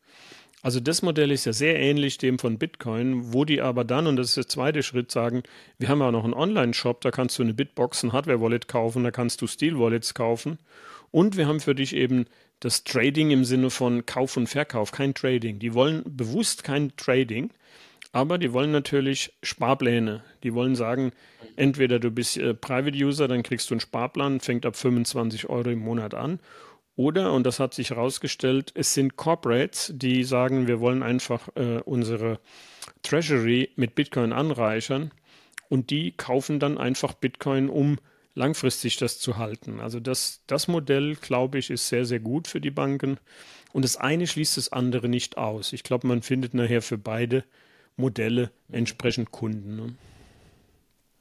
[0.65, 4.17] Also das Modell ist ja sehr ähnlich dem von Bitcoin, wo die aber dann, und
[4.17, 5.43] das ist der zweite Schritt, sagen,
[5.77, 9.11] wir haben ja noch einen Online-Shop, da kannst du eine Bitbox, ein Hardware-Wallet kaufen, da
[9.11, 10.59] kannst du Steel-Wallets kaufen.
[11.11, 12.25] Und wir haben für dich eben
[12.61, 15.59] das Trading im Sinne von Kauf und Verkauf, kein Trading.
[15.59, 17.51] Die wollen bewusst kein Trading,
[18.13, 20.25] aber die wollen natürlich Sparpläne.
[20.45, 21.13] Die wollen sagen,
[21.57, 25.69] entweder du bist äh, Private User, dann kriegst du einen Sparplan, fängt ab 25 Euro
[25.69, 26.41] im Monat an,
[26.97, 31.81] oder, und das hat sich herausgestellt, es sind Corporates, die sagen, wir wollen einfach äh,
[31.85, 32.39] unsere
[33.03, 35.11] Treasury mit Bitcoin anreichern
[35.69, 37.99] und die kaufen dann einfach Bitcoin, um
[38.35, 39.81] langfristig das zu halten.
[39.81, 43.19] Also das, das Modell, glaube ich, ist sehr, sehr gut für die Banken.
[43.73, 45.73] Und das eine schließt das andere nicht aus.
[45.73, 47.45] Ich glaube, man findet nachher für beide
[47.97, 49.77] Modelle entsprechend Kunden.
[49.77, 49.95] Ne?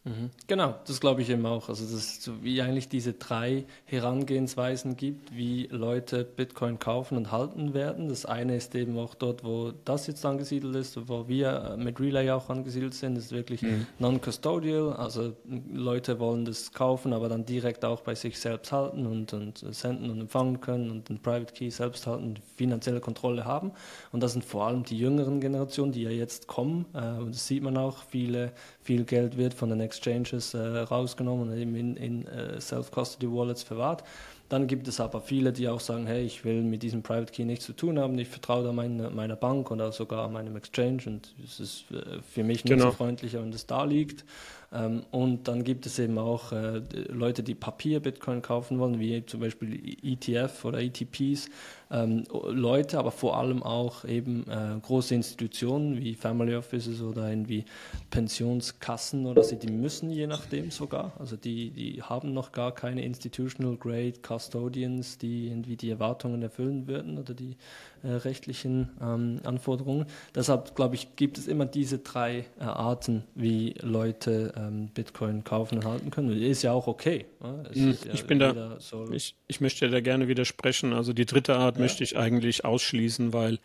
[0.06, 0.32] Mhm.
[0.48, 1.70] Genau, das glaube ich eben auch.
[1.70, 7.74] Also, dass es wie eigentlich diese drei Herangehensweisen gibt, wie Leute Bitcoin kaufen und halten
[7.74, 8.10] werden.
[8.10, 12.32] Das eine ist eben auch dort, wo das jetzt angesiedelt ist, wo wir mit Relay
[12.32, 13.88] auch angesiedelt sind, das ist wirklich mhm.
[14.00, 14.94] non-custodial.
[14.94, 15.38] Also
[15.72, 20.10] Leute wollen das kaufen, aber dann direkt auch bei sich selbst halten und, und senden
[20.10, 23.72] und empfangen können und den Private Key selbst halten, finanzielle Kontrolle haben.
[24.12, 26.86] Und das sind vor allem die jüngeren Generationen, die ja jetzt kommen.
[26.94, 31.50] Äh, und das sieht man auch, viele, viel Geld wird von den Exchanges äh, rausgenommen
[31.50, 34.04] und eben in, in äh, Self-Custody-Wallets verwahrt.
[34.50, 37.46] Dann gibt es aber viele, die auch sagen, hey, ich will mit diesem Private Key
[37.46, 41.34] nichts zu tun haben, ich vertraue da meine, meiner Bank oder sogar meinem Exchange und
[41.44, 42.86] es ist äh, für mich genau.
[42.86, 44.26] nutzerfreundlicher, wenn das da liegt.
[44.74, 49.40] Ähm, und dann gibt es eben auch äh, Leute, die Papier-Bitcoin kaufen wollen, wie zum
[49.40, 51.50] Beispiel ETF oder ETPs.
[51.92, 57.66] Ähm, Leute, aber vor allem auch eben äh, große Institutionen wie Family Offices oder irgendwie
[58.10, 61.14] Pensionskassen oder so, die müssen je nachdem sogar.
[61.20, 66.88] Also die, die haben noch gar keine Institutional Grade Custodians, die irgendwie die Erwartungen erfüllen
[66.88, 67.58] würden oder die
[68.04, 70.06] äh, rechtlichen ähm, Anforderungen.
[70.36, 75.78] Deshalb, glaube ich, gibt es immer diese drei äh, Arten, wie Leute ähm, Bitcoin kaufen
[75.78, 76.32] und halten können.
[76.42, 77.26] Ist ja auch okay.
[77.42, 80.94] Hm, ja, ich bin da, so ich, ich möchte da gerne widersprechen.
[80.94, 81.84] Also die dritte Art ja.
[81.84, 83.60] möchte ich eigentlich ausschließen, weil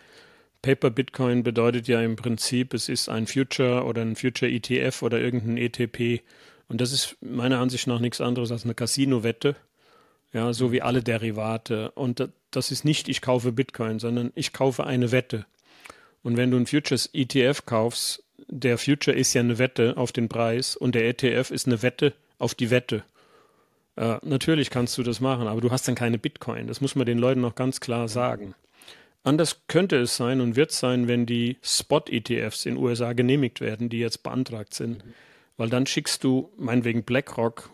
[0.61, 5.19] Paper Bitcoin bedeutet ja im Prinzip, es ist ein Future oder ein Future ETF oder
[5.19, 6.21] irgendein ETP.
[6.69, 9.57] Und das ist meiner Ansicht nach nichts anderes als eine Casino-Wette.
[10.35, 11.91] Ja, so wie alle Derivate.
[11.93, 15.47] Und das ist nicht, ich kaufe Bitcoin, sondern ich kaufe eine Wette.
[16.23, 20.29] Und wenn du ein Futures ETF kaufst, der Future ist ja eine Wette auf den
[20.29, 23.05] Preis und der ETF ist eine Wette auf die Wette.
[23.99, 26.69] Äh, natürlich kannst du das machen, aber du hast dann keine Bitcoin.
[26.69, 28.55] Das muss man den Leuten noch ganz klar sagen.
[29.25, 33.99] Anders könnte es sein und wird sein, wenn die Spot-ETFs in USA genehmigt werden, die
[33.99, 35.03] jetzt beantragt sind.
[35.57, 37.71] Weil dann schickst du, meinetwegen BlackRock,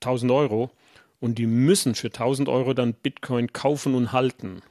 [0.00, 0.72] 1000 Euro
[1.20, 4.62] und die müssen für 1000 Euro dann Bitcoin kaufen und halten,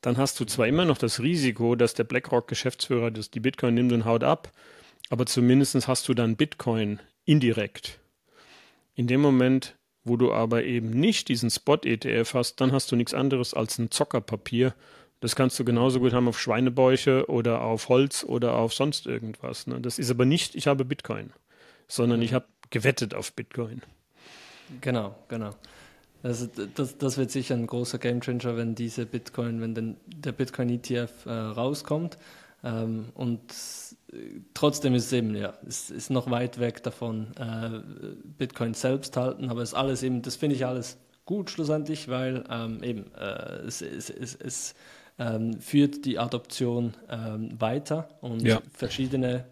[0.00, 4.04] dann hast du zwar immer noch das Risiko, dass der BlackRock-Geschäftsführer die Bitcoin nimmt und
[4.04, 4.52] haut ab,
[5.10, 7.98] aber zumindest hast du dann Bitcoin indirekt.
[8.94, 13.14] In dem Moment, wo du aber eben nicht diesen Spot-ETF hast, dann hast du nichts
[13.14, 14.74] anderes als ein Zockerpapier.
[15.20, 19.66] Das kannst du genauso gut haben auf Schweinebäuche oder auf Holz oder auf sonst irgendwas.
[19.66, 19.80] Ne?
[19.80, 21.32] Das ist aber nicht, ich habe Bitcoin,
[21.86, 23.82] sondern ich habe gewettet auf Bitcoin.
[24.80, 25.50] Genau, genau.
[26.22, 30.68] Also das, das wird sicher ein großer Gamechanger, wenn diese Bitcoin, wenn denn der Bitcoin
[30.68, 32.18] ETF äh, rauskommt.
[32.62, 33.40] Ähm, und
[34.54, 37.80] trotzdem ist es eben, ja, es ist noch weit weg davon, äh,
[38.38, 42.44] Bitcoin selbst halten, aber es ist alles eben, das finde ich alles gut schlussendlich, weil
[42.50, 44.74] ähm, eben äh, es, es, es, es
[45.18, 48.60] ähm, führt die Adoption ähm, weiter und ja.
[48.72, 49.44] verschiedene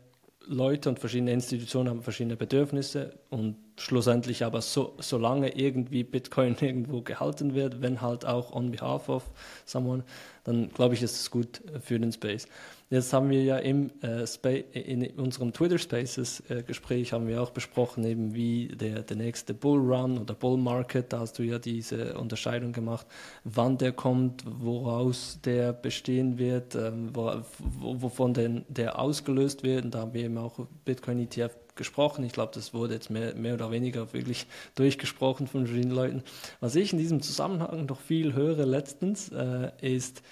[0.49, 7.03] Leute und verschiedene Institutionen haben verschiedene Bedürfnisse und schlussendlich aber so, solange irgendwie Bitcoin irgendwo
[7.03, 9.31] gehalten wird, wenn halt auch on behalf of
[9.66, 10.05] someone,
[10.44, 12.49] dann glaube ich, ist es gut für den Space.
[12.90, 14.24] Jetzt haben wir ja im, äh,
[14.72, 19.53] in unserem Twitter Spaces äh, Gespräch haben wir auch besprochen, eben wie der, der nächste
[19.53, 23.07] Bull Run oder Bull Market, da hast du ja diese Unterscheidung gemacht,
[23.44, 29.85] wann der kommt, woraus der bestehen wird, ähm, wo, wovon denn der ausgelöst wird.
[29.85, 32.24] Und da haben wir eben auch Bitcoin ETF gesprochen.
[32.24, 34.46] Ich glaube, das wurde jetzt mehr, mehr oder weniger wirklich
[34.77, 36.22] durchgesprochen von verschiedenen Leuten.
[36.61, 40.22] Was ich in diesem Zusammenhang noch viel höre letztens, äh, ist,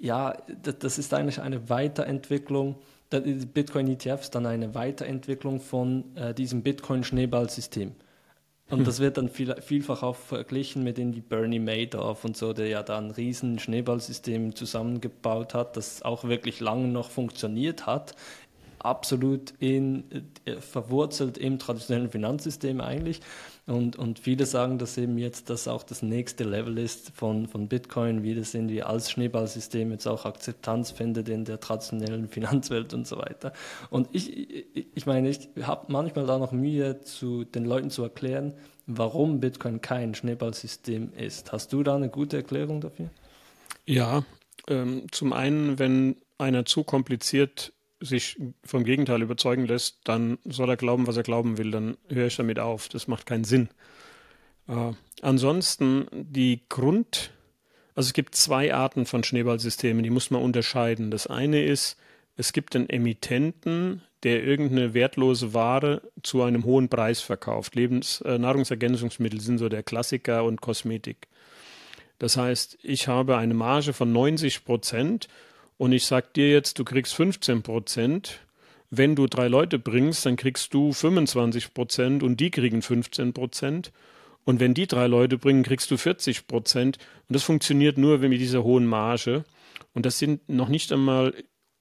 [0.00, 2.76] ja, das ist eigentlich eine Weiterentwicklung.
[3.10, 7.92] Bitcoin ETF ist dann eine Weiterentwicklung von äh, diesem Bitcoin-Schneeballsystem.
[8.70, 8.84] Und hm.
[8.84, 12.68] das wird dann viel, vielfach auch verglichen mit dem wie Bernie Madoff und so, der
[12.68, 18.14] ja da ein riesen Schneeballsystem zusammengebaut hat, das auch wirklich lange noch funktioniert hat,
[18.78, 20.04] absolut in,
[20.44, 23.20] äh, verwurzelt im traditionellen Finanzsystem eigentlich.
[23.68, 27.68] Und, und viele sagen, dass eben jetzt das auch das nächste Level ist von, von
[27.68, 33.06] Bitcoin, wie das irgendwie als Schneeballsystem jetzt auch Akzeptanz findet in der traditionellen Finanzwelt und
[33.06, 33.52] so weiter.
[33.90, 38.54] Und ich, ich meine, ich habe manchmal da noch Mühe, zu den Leuten zu erklären,
[38.86, 41.52] warum Bitcoin kein Schneeballsystem ist.
[41.52, 43.10] Hast du da eine gute Erklärung dafür?
[43.84, 44.24] Ja,
[44.66, 50.76] ähm, zum einen, wenn einer zu kompliziert sich vom Gegenteil überzeugen lässt, dann soll er
[50.76, 51.70] glauben, was er glauben will.
[51.70, 52.88] Dann höre ich damit auf.
[52.88, 53.68] Das macht keinen Sinn.
[54.68, 57.32] Äh, ansonsten die Grund,
[57.94, 61.10] also es gibt zwei Arten von Schneeballsystemen, die muss man unterscheiden.
[61.10, 61.96] Das eine ist,
[62.36, 67.74] es gibt einen Emittenten, der irgendeine wertlose Ware zu einem hohen Preis verkauft.
[67.74, 71.28] Lebens äh, Nahrungsergänzungsmittel sind so der Klassiker und Kosmetik.
[72.18, 75.28] Das heißt, ich habe eine Marge von 90 Prozent
[75.78, 78.40] und ich sag dir jetzt, du kriegst 15 Prozent.
[78.90, 83.92] Wenn du drei Leute bringst, dann kriegst du 25 Prozent und die kriegen 15 Prozent.
[84.44, 86.98] Und wenn die drei Leute bringen, kriegst du 40 Prozent.
[87.28, 89.44] Und das funktioniert nur mit dieser hohen Marge.
[89.94, 91.32] Und das sind noch nicht einmal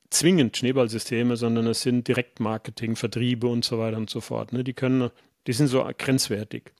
[0.10, 4.54] zwingend Schneeballsysteme, sondern es sind Direktmarketing, Vertriebe und so weiter und so fort.
[4.54, 4.64] Ne?
[4.64, 5.10] Die können,
[5.48, 6.72] die sind so grenzwertig.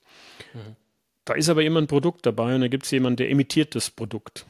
[0.54, 0.76] Mhm.
[1.24, 3.90] Da ist aber immer ein Produkt dabei und da gibt es jemanden, der imitiert das
[3.90, 4.46] Produkt.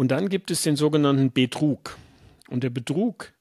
[0.00, 1.98] Und dann gibt es den sogenannten Betrug.
[2.48, 3.34] Und der Betrug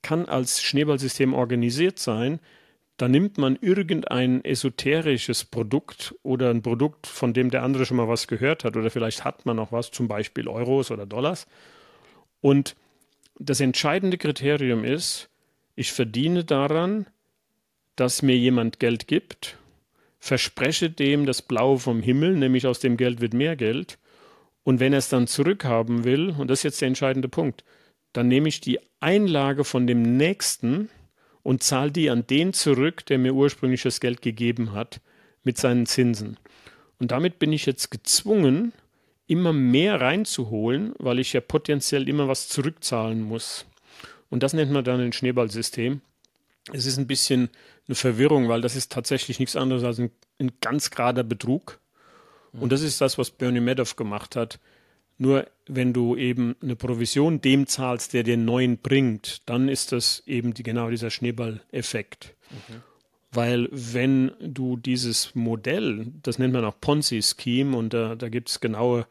[0.00, 2.38] kann als Schneeballsystem organisiert sein.
[2.98, 8.06] Da nimmt man irgendein esoterisches Produkt oder ein Produkt, von dem der andere schon mal
[8.06, 11.48] was gehört hat, oder vielleicht hat man noch was, zum Beispiel Euros oder Dollars.
[12.40, 12.76] Und
[13.40, 15.28] das entscheidende Kriterium ist,
[15.74, 17.08] ich verdiene daran,
[17.96, 19.58] dass mir jemand Geld gibt,
[20.20, 23.98] verspreche dem das Blaue vom Himmel, nämlich aus dem Geld wird mehr Geld,
[24.64, 27.64] und wenn er es dann zurückhaben will, und das ist jetzt der entscheidende Punkt,
[28.12, 30.88] dann nehme ich die Einlage von dem Nächsten
[31.42, 35.00] und zahle die an den zurück, der mir ursprünglich das Geld gegeben hat,
[35.42, 36.38] mit seinen Zinsen.
[36.98, 38.72] Und damit bin ich jetzt gezwungen,
[39.26, 43.66] immer mehr reinzuholen, weil ich ja potenziell immer was zurückzahlen muss.
[44.30, 46.00] Und das nennt man dann ein Schneeballsystem.
[46.72, 47.50] Es ist ein bisschen
[47.86, 51.78] eine Verwirrung, weil das ist tatsächlich nichts anderes als ein, ein ganz gerader Betrug.
[52.60, 54.60] Und das ist das, was Bernie Madoff gemacht hat.
[55.16, 60.22] Nur wenn du eben eine Provision dem zahlst, der dir neuen bringt, dann ist das
[60.26, 62.34] eben die, genau dieser Schneeball-Effekt.
[62.50, 62.80] Okay.
[63.30, 68.60] Weil wenn du dieses Modell, das nennt man auch Ponzi-Scheme und da, da gibt es
[68.60, 69.06] genaue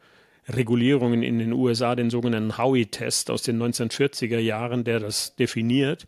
[0.48, 6.06] Regulierungen in den USA, den sogenannten Howey-Test aus den 1940er Jahren, der das definiert.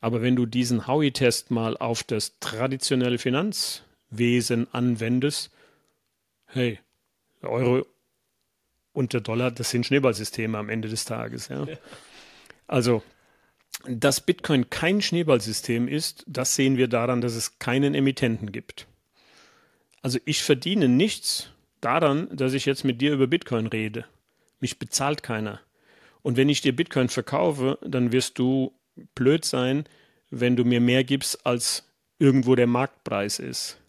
[0.00, 5.50] Aber wenn du diesen Howey-Test mal auf das traditionelle Finanzwesen anwendest,
[6.52, 6.78] hey,
[7.42, 7.86] der Euro
[8.92, 11.48] und der Dollar, das sind Schneeballsysteme am Ende des Tages.
[11.48, 11.66] Ja.
[12.66, 13.02] Also,
[13.88, 18.86] dass Bitcoin kein Schneeballsystem ist, das sehen wir daran, dass es keinen Emittenten gibt.
[20.02, 24.04] Also ich verdiene nichts daran, dass ich jetzt mit dir über Bitcoin rede.
[24.60, 25.60] Mich bezahlt keiner.
[26.22, 28.74] Und wenn ich dir Bitcoin verkaufe, dann wirst du
[29.14, 29.84] blöd sein,
[30.30, 33.79] wenn du mir mehr gibst, als irgendwo der Marktpreis ist.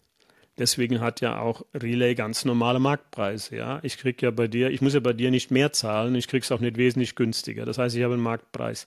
[0.58, 3.56] Deswegen hat ja auch Relay ganz normale Marktpreise.
[3.56, 6.28] Ja, ich krieg ja bei dir, ich muss ja bei dir nicht mehr zahlen, ich
[6.28, 7.64] krieg's auch nicht wesentlich günstiger.
[7.64, 8.86] Das heißt, ich habe einen Marktpreis.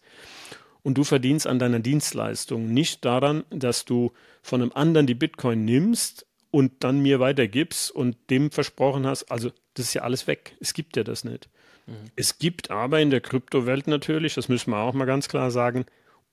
[0.83, 4.11] Und du verdienst an deiner Dienstleistung nicht daran, dass du
[4.43, 9.49] von einem anderen die Bitcoin nimmst und dann mir weitergibst und dem versprochen hast, also
[9.73, 10.55] das ist ja alles weg.
[10.59, 11.49] Es gibt ja das nicht.
[11.87, 12.11] Mhm.
[12.15, 15.85] Es gibt aber in der Kryptowelt natürlich, das müssen wir auch mal ganz klar sagen,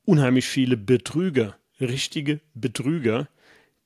[0.05, 3.29] unheimlich viele Betrüger, richtige Betrüger,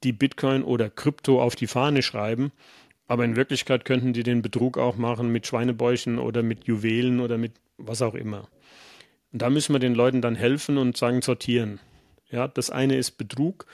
[0.07, 2.53] die Bitcoin oder Krypto auf die Fahne schreiben
[3.09, 7.39] Aber in Wirklichkeit könnten die den Betrug auch machen mit Schweinebäuchen oder mit Juwelen oder
[7.39, 8.49] mit was auch immer.
[9.33, 11.81] Und da müssen wir den Leuten dann helfen und sagen, sortieren.
[12.31, 13.67] Ja, das eine ist Betrug,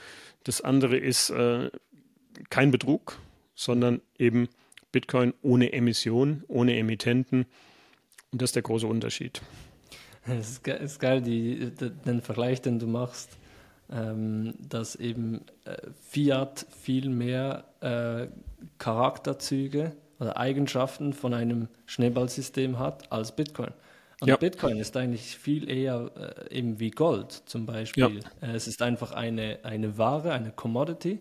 [0.43, 1.69] das andere ist äh,
[2.49, 3.19] kein Betrug,
[3.55, 4.49] sondern eben
[4.91, 7.45] Bitcoin ohne Emission, ohne Emittenten.
[8.31, 9.41] Und das ist der große Unterschied.
[10.25, 11.71] Es ist, ge ist, geil, die,
[12.05, 13.37] den Vergleich, den du machst,
[13.91, 18.27] ähm, dass eben äh, Fiat viel mehr äh,
[18.77, 23.71] Charakterzüge oder Eigenschaften von einem Schneeballsystem hat als Bitcoin.
[24.23, 24.37] Und ja.
[24.37, 26.09] Bitcoin ist eigentlich viel eher
[26.49, 28.21] äh, eben wie Gold zum Beispiel.
[28.41, 28.47] Ja.
[28.47, 31.19] Äh, es ist einfach eine, eine Ware, eine Commodity,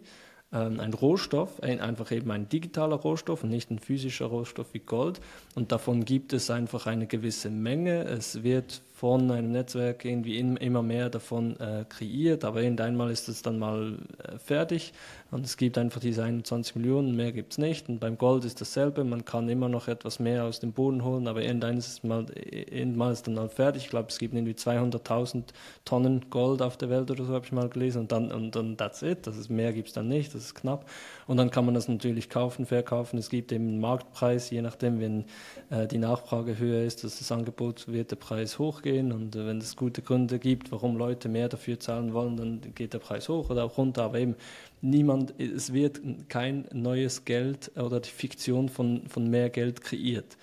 [0.53, 4.79] ähm, ein Rohstoff, ein, einfach eben ein digitaler Rohstoff und nicht ein physischer Rohstoff wie
[4.79, 5.21] Gold.
[5.57, 8.05] Und davon gibt es einfach eine gewisse Menge.
[8.05, 13.29] Es wird von einem Netzwerk irgendwie in, immer mehr davon äh, kreiert, aber irgendeinmal ist
[13.29, 14.93] es dann mal äh, fertig
[15.33, 17.89] und es gibt einfach diese 21 Millionen, mehr gibt es nicht.
[17.89, 21.27] Und beim Gold ist dasselbe, man kann immer noch etwas mehr aus dem Boden holen,
[21.27, 23.85] aber irgendwann ist mal, irgendwann ist dann mal fertig.
[23.85, 25.45] Ich glaube, es gibt irgendwie 200.000
[25.85, 28.77] Tonnen Gold auf der Welt oder so, habe ich mal gelesen und dann, und dann
[28.77, 30.89] that's it, das ist, mehr gibt es dann nicht, das ist knapp.
[31.27, 35.01] Und dann kann man das natürlich kaufen, verkaufen, es gibt eben einen Marktpreis, je nachdem,
[35.01, 35.25] wenn
[35.71, 39.47] äh, die Nachfrage höher ist, dass das Angebot wird der Preis hochgehen gehen und äh,
[39.47, 43.29] wenn es gute Gründe gibt, warum Leute mehr dafür zahlen wollen, dann geht der Preis
[43.29, 44.03] hoch oder auch runter.
[44.05, 44.37] Aber eben
[44.83, 50.37] niemand, es wird kein neues Geld oder die Fiktion von, von mehr Geld kreiert.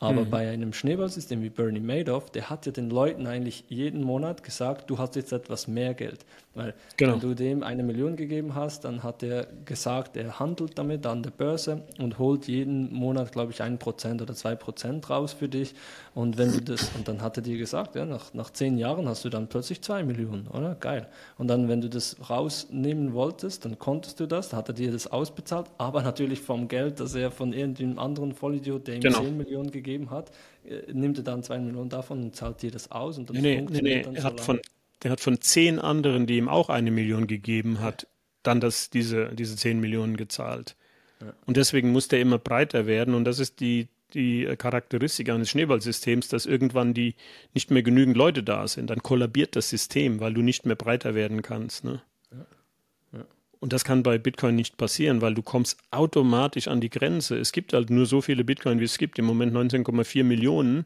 [0.00, 0.30] Aber mhm.
[0.30, 4.90] bei einem Schneeballsystem wie Bernie Madoff, der hat ja den Leuten eigentlich jeden Monat gesagt,
[4.90, 6.26] du hast jetzt etwas mehr Geld.
[6.54, 7.14] Weil genau.
[7.14, 11.22] wenn du dem eine Million gegeben hast, dann hat er gesagt, er handelt damit an
[11.22, 15.48] der Börse und holt jeden Monat, glaube ich, ein Prozent oder zwei Prozent raus für
[15.48, 15.74] dich.
[16.14, 19.08] Und wenn du das, und dann hat er dir gesagt, ja, nach, nach zehn Jahren
[19.08, 20.76] hast du dann plötzlich zwei Millionen, oder?
[20.76, 21.08] Geil.
[21.38, 24.92] Und dann, wenn du das rausnehmen wolltest, dann konntest du das, dann hat er dir
[24.92, 29.20] das ausbezahlt, aber natürlich vom Geld, das er von irgendeinem anderen Vollidiot, der ihm genau.
[29.20, 30.30] 10 Millionen gegeben hat,
[30.64, 33.58] äh, nimmt er dann zwei Millionen davon und zahlt dir das aus und dann nee,
[33.58, 34.02] funktioniert nee, nee.
[34.02, 34.44] dann er so hat lange.
[34.44, 34.60] von
[35.02, 38.06] der hat von zehn anderen, die ihm auch eine Million gegeben hat,
[38.42, 40.76] dann das, diese, diese zehn Millionen gezahlt.
[41.20, 41.32] Ja.
[41.46, 43.14] Und deswegen muss der immer breiter werden.
[43.14, 47.14] Und das ist die, die Charakteristik eines Schneeballsystems, dass irgendwann die
[47.52, 48.90] nicht mehr genügend Leute da sind.
[48.90, 51.84] Dann kollabiert das System, weil du nicht mehr breiter werden kannst.
[51.84, 52.02] Ne?
[52.30, 53.18] Ja.
[53.18, 53.24] Ja.
[53.60, 57.36] Und das kann bei Bitcoin nicht passieren, weil du kommst automatisch an die Grenze.
[57.36, 59.18] Es gibt halt nur so viele Bitcoin, wie es gibt.
[59.18, 60.84] Im Moment 19,4 Millionen.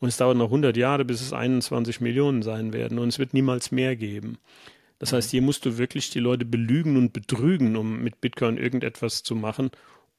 [0.00, 2.98] Und es dauert noch 100 Jahre, bis es 21 Millionen sein werden.
[2.98, 4.38] Und es wird niemals mehr geben.
[4.98, 9.22] Das heißt, hier musst du wirklich die Leute belügen und betrügen, um mit Bitcoin irgendetwas
[9.22, 9.70] zu machen,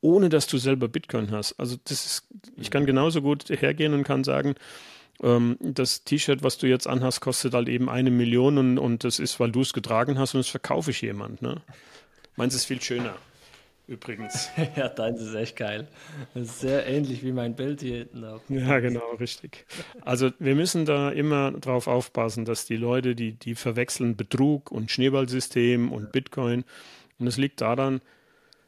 [0.01, 1.59] ohne dass du selber Bitcoin hast.
[1.59, 4.55] Also das ist, ich kann genauso gut hergehen und kann sagen,
[5.21, 9.19] ähm, das T-Shirt, was du jetzt anhast, kostet halt eben eine Million und, und das
[9.19, 11.41] ist, weil du es getragen hast und das verkaufe ich jemand.
[11.41, 11.61] Ne?
[12.37, 13.15] Meins ist viel schöner
[13.89, 14.49] übrigens.
[14.75, 15.87] ja, deins ist echt geil.
[16.33, 18.41] Das ist sehr ähnlich wie mein Bild hier hinten auch.
[18.47, 19.65] Ja, genau, richtig.
[20.01, 24.91] Also wir müssen da immer drauf aufpassen, dass die Leute, die, die verwechseln Betrug und
[24.91, 26.63] Schneeballsystem und Bitcoin.
[27.17, 28.01] Und es liegt daran,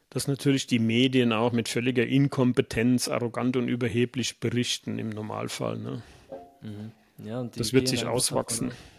[0.09, 5.77] dass natürlich die Medien auch mit völliger Inkompetenz arrogant und überheblich berichten im Normalfall.
[5.77, 6.01] Ne?
[6.61, 6.91] Mhm.
[7.25, 8.69] Ja, das wird sich auswachsen.
[8.69, 8.90] Davon,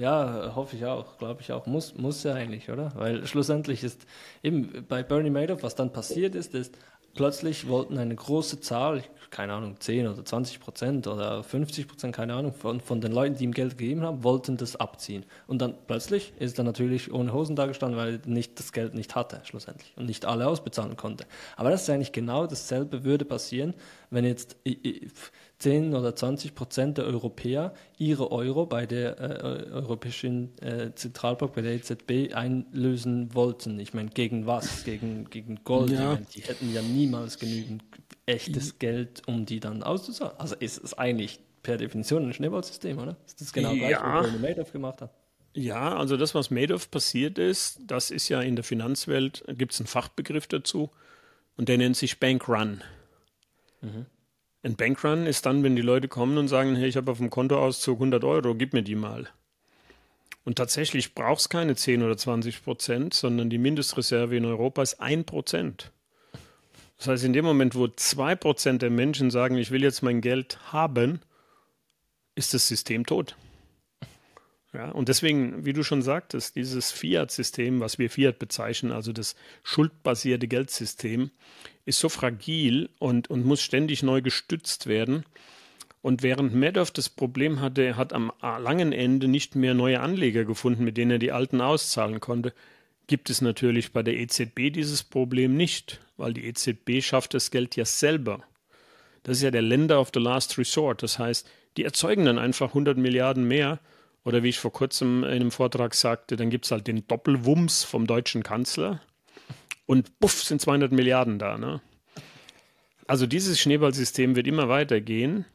[0.00, 1.66] ja, hoffe ich auch, glaube ich auch.
[1.66, 2.92] Muss, muss ja eigentlich, oder?
[2.94, 4.06] Weil schlussendlich ist
[4.42, 6.76] eben bei Bernie Madoff, was dann passiert ist, ist,
[7.14, 12.34] plötzlich wollten eine große Zahl, keine Ahnung, 10 oder 20 Prozent oder 50 Prozent, keine
[12.34, 15.24] Ahnung, von, von den Leuten, die ihm Geld gegeben haben, wollten das abziehen.
[15.46, 19.14] Und dann plötzlich ist er natürlich ohne Hosen dagestanden, weil er nicht das Geld nicht
[19.14, 21.26] hatte, schlussendlich, und nicht alle ausbezahlen konnte.
[21.56, 23.74] Aber das ist eigentlich genau dasselbe würde passieren,
[24.10, 24.56] wenn jetzt
[25.60, 31.60] 10 oder 20 Prozent der Europäer ihre Euro bei der äh, Europäischen äh, Zentralbank, bei
[31.60, 33.78] der EZB einlösen wollten.
[33.78, 34.84] Ich meine, gegen was?
[34.84, 35.90] Gegen, gegen Gold?
[35.90, 36.14] Ja.
[36.14, 37.84] Meine, die hätten ja niemals genügend
[38.24, 40.34] echtes Geld, um die dann auszuzahlen.
[40.38, 43.16] Also ist es eigentlich per Definition ein Schneeballsystem, oder?
[43.26, 44.24] Ist das genau gleich, ja.
[44.24, 45.12] was Madoff gemacht hat?
[45.52, 49.80] Ja, also das, was Madoff passiert ist, das ist ja in der Finanzwelt, gibt es
[49.80, 50.90] einen Fachbegriff dazu
[51.56, 52.82] und der nennt sich Bankrun.
[53.82, 54.06] Mhm.
[54.62, 57.30] Ein Bankrun ist dann, wenn die Leute kommen und sagen, hey, ich habe auf dem
[57.30, 59.28] Kontoauszug 100 Euro, gib mir die mal.
[60.44, 65.00] Und tatsächlich braucht es keine 10 oder 20 Prozent, sondern die Mindestreserve in Europa ist
[65.00, 65.92] 1 Prozent.
[66.98, 70.20] Das heißt, in dem Moment, wo 2 Prozent der Menschen sagen, ich will jetzt mein
[70.20, 71.20] Geld haben,
[72.34, 73.36] ist das System tot.
[74.72, 79.34] Ja, und deswegen, wie du schon sagtest, dieses Fiat-System, was wir Fiat bezeichnen, also das
[79.64, 81.30] schuldbasierte Geldsystem,
[81.90, 85.24] ist so fragil und, und muss ständig neu gestützt werden.
[86.02, 90.44] Und während Madoff das Problem hatte, er hat am langen Ende nicht mehr neue Anleger
[90.44, 92.54] gefunden, mit denen er die alten auszahlen konnte,
[93.06, 97.76] gibt es natürlich bei der EZB dieses Problem nicht, weil die EZB schafft das Geld
[97.76, 98.42] ja selber.
[99.24, 101.02] Das ist ja der Länder of the Last Resort.
[101.02, 103.80] Das heißt, die erzeugen dann einfach 100 Milliarden mehr.
[104.24, 107.84] Oder wie ich vor kurzem in einem Vortrag sagte, dann gibt es halt den Doppelwumms
[107.84, 109.00] vom deutschen Kanzler
[109.90, 111.58] und buff sind 200 Milliarden da.
[111.58, 111.80] Ne?
[113.08, 115.46] Also dieses Schneeballsystem wird immer weitergehen,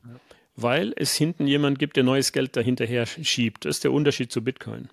[0.58, 3.64] weil es hinten jemand gibt, der neues Geld dahinterher schiebt.
[3.64, 4.90] Das ist der Unterschied zu Bitcoin.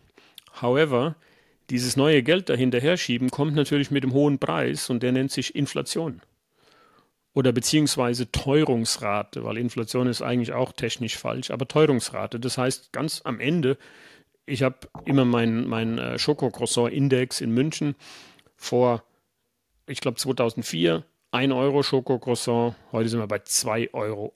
[0.60, 1.16] However,
[1.70, 5.56] dieses neue Geld dahinterher schieben kommt natürlich mit dem hohen Preis und der nennt sich
[5.56, 6.22] Inflation
[7.34, 12.38] oder beziehungsweise Teuerungsrate, weil Inflation ist eigentlich auch technisch falsch, aber Teuerungsrate.
[12.38, 13.76] Das heißt, ganz am Ende,
[14.46, 17.96] ich habe immer meinen mein, äh, Schokocroissant-Index in München
[18.54, 19.02] vor,
[19.86, 24.34] ich glaube 2004, 1 Euro Schokocroissant, heute sind wir bei 2,80 Euro.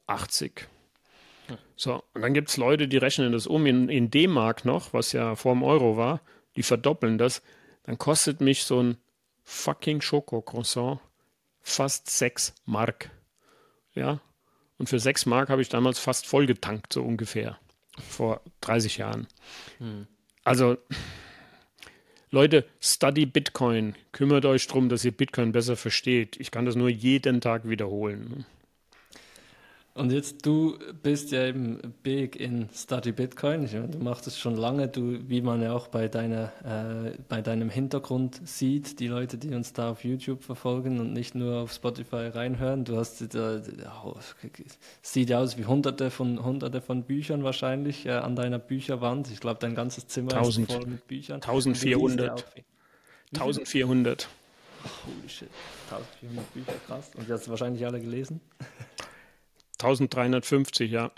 [1.76, 5.12] So, und dann gibt es Leute, die rechnen das um in, in D-Mark noch, was
[5.12, 6.22] ja vor dem Euro war,
[6.57, 7.42] die verdoppeln das.
[7.84, 8.97] Dann kostet mich so ein
[9.44, 11.01] fucking Schokocroissant
[11.61, 13.11] fast 6 Mark.
[13.94, 14.20] Ja,
[14.78, 17.59] und für 6 Mark habe ich damals fast voll getankt, so ungefähr,
[18.09, 19.26] vor 30 Jahren.
[19.78, 20.07] Hm.
[20.44, 20.78] Also,
[22.32, 23.94] Leute, study Bitcoin.
[24.10, 26.40] Kümmert euch darum, dass ihr Bitcoin besser versteht.
[26.40, 28.44] Ich kann das nur jeden Tag wiederholen.
[29.97, 33.66] Und jetzt, du bist ja eben big in Study Bitcoin.
[33.66, 37.70] Du machst es schon lange, du, wie man ja auch bei, deiner, äh, bei deinem
[37.70, 42.26] Hintergrund sieht, die Leute, die uns da auf YouTube verfolgen und nicht nur auf Spotify
[42.26, 42.84] reinhören.
[42.84, 43.62] Du hast, äh,
[44.05, 44.16] oh,
[45.01, 49.30] sieht ja aus wie hunderte von, hunderte von Büchern wahrscheinlich äh, an deiner Bücherwand.
[49.30, 51.36] Ich glaube, dein ganzes Zimmer 1000, ist voll mit Büchern.
[51.36, 52.44] 1400.
[53.32, 54.28] 1400.
[55.07, 55.49] Holy shit,
[55.90, 57.12] 1400 Bücher, krass.
[57.16, 58.42] Und die hast du wahrscheinlich alle gelesen?
[59.80, 61.12] 1350, ja.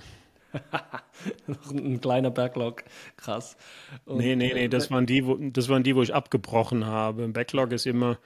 [1.46, 2.84] Noch ein kleiner Backlog,
[3.16, 3.56] krass.
[4.04, 6.86] Und, nee, nee, nee, das äh, waren, die, wo, das waren die, wo ich abgebrochen
[6.86, 7.24] habe.
[7.24, 8.18] Ein Backlog ist immer,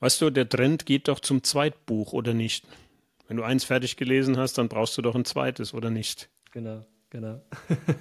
[0.00, 2.66] weißt du, der Trend geht doch zum Zweitbuch, oder nicht?
[3.26, 6.30] Wenn du eins fertig gelesen hast, dann brauchst du doch ein zweites, oder nicht?
[6.50, 6.86] Genau.
[7.10, 7.40] Genau.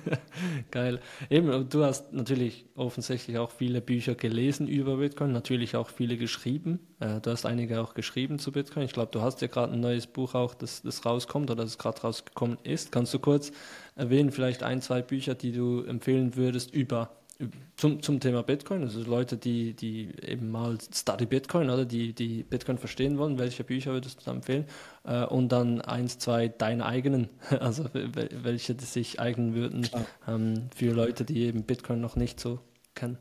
[0.72, 1.00] Geil.
[1.30, 6.80] Eben, du hast natürlich offensichtlich auch viele Bücher gelesen über Bitcoin, natürlich auch viele geschrieben.
[7.00, 8.84] Äh, du hast einige auch geschrieben zu Bitcoin.
[8.84, 11.78] Ich glaube, du hast ja gerade ein neues Buch auch, das, das rauskommt oder das
[11.78, 12.92] gerade rausgekommen ist.
[12.92, 13.54] Kannst du kurz
[13.96, 17.10] erwähnen, vielleicht ein, zwei Bücher, die du empfehlen würdest über
[17.76, 22.44] zum, zum Thema Bitcoin, also Leute, die, die eben mal Study Bitcoin oder die, die
[22.44, 24.66] Bitcoin verstehen wollen, welche Bücher würdest du da empfehlen?
[25.04, 27.30] Äh, und dann eins, zwei deine eigenen,
[27.60, 29.88] also welche sich eignen würden
[30.28, 32.60] ähm, für Leute, die eben Bitcoin noch nicht so
[32.96, 33.20] kennen.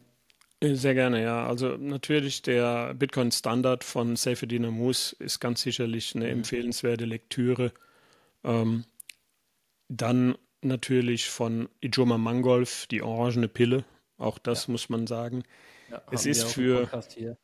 [0.60, 1.46] Äh, sehr gerne, ja.
[1.46, 6.38] Also natürlich der Bitcoin Standard von Seyfedin Amus ist ganz sicherlich eine mhm.
[6.38, 7.72] empfehlenswerte Lektüre.
[8.44, 8.84] Ähm,
[9.88, 13.84] dann natürlich von Ijoma Mangolf, die orangene Pille,
[14.18, 14.72] auch das ja.
[14.72, 15.44] muss man sagen.
[15.90, 16.88] Ja, es ist für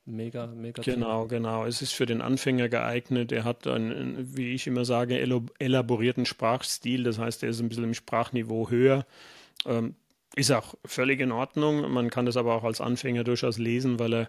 [0.05, 0.83] mega, mega.
[0.83, 1.29] Genau, Thema.
[1.29, 1.64] genau.
[1.64, 3.31] Es ist für den Anfänger geeignet.
[3.31, 5.20] Er hat einen, wie ich immer sage,
[5.59, 7.05] elaborierten Sprachstil.
[7.05, 9.07] Das heißt, er ist ein bisschen im Sprachniveau höher.
[9.64, 9.95] Ähm,
[10.35, 11.91] ist auch völlig in Ordnung.
[11.93, 14.29] Man kann das aber auch als Anfänger durchaus lesen, weil er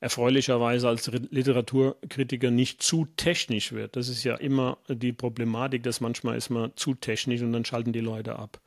[0.00, 3.96] erfreulicherweise als Literaturkritiker nicht zu technisch wird.
[3.96, 7.92] Das ist ja immer die Problematik, dass manchmal ist man zu technisch und dann schalten
[7.92, 8.60] die Leute ab.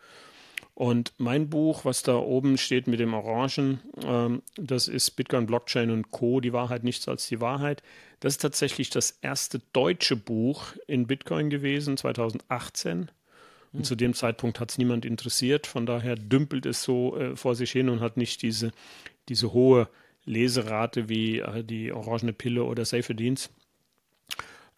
[0.82, 5.92] Und mein Buch, was da oben steht mit dem Orangen, ähm, das ist Bitcoin, Blockchain
[5.92, 7.84] und Co., die Wahrheit nichts als die Wahrheit.
[8.20, 13.12] Das ist tatsächlich das erste deutsche Buch in Bitcoin gewesen, 2018.
[13.74, 13.84] Und mhm.
[13.84, 15.68] zu dem Zeitpunkt hat es niemand interessiert.
[15.68, 18.72] Von daher dümpelt es so äh, vor sich hin und hat nicht diese,
[19.30, 19.88] diese hohe
[20.26, 23.52] Leserate wie äh, die Orangene Pille oder Safe Dienst.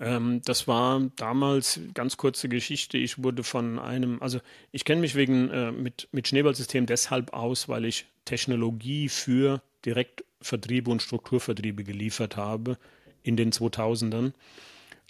[0.03, 2.97] Ähm, das war damals ganz kurze Geschichte.
[2.97, 4.39] Ich wurde von einem, also
[4.73, 10.91] ich kenne mich wegen äh, mit, mit Schneeballsystem deshalb aus, weil ich Technologie für Direktvertriebe
[10.91, 12.77] und Strukturvertriebe geliefert habe
[13.23, 14.33] in den 2000ern.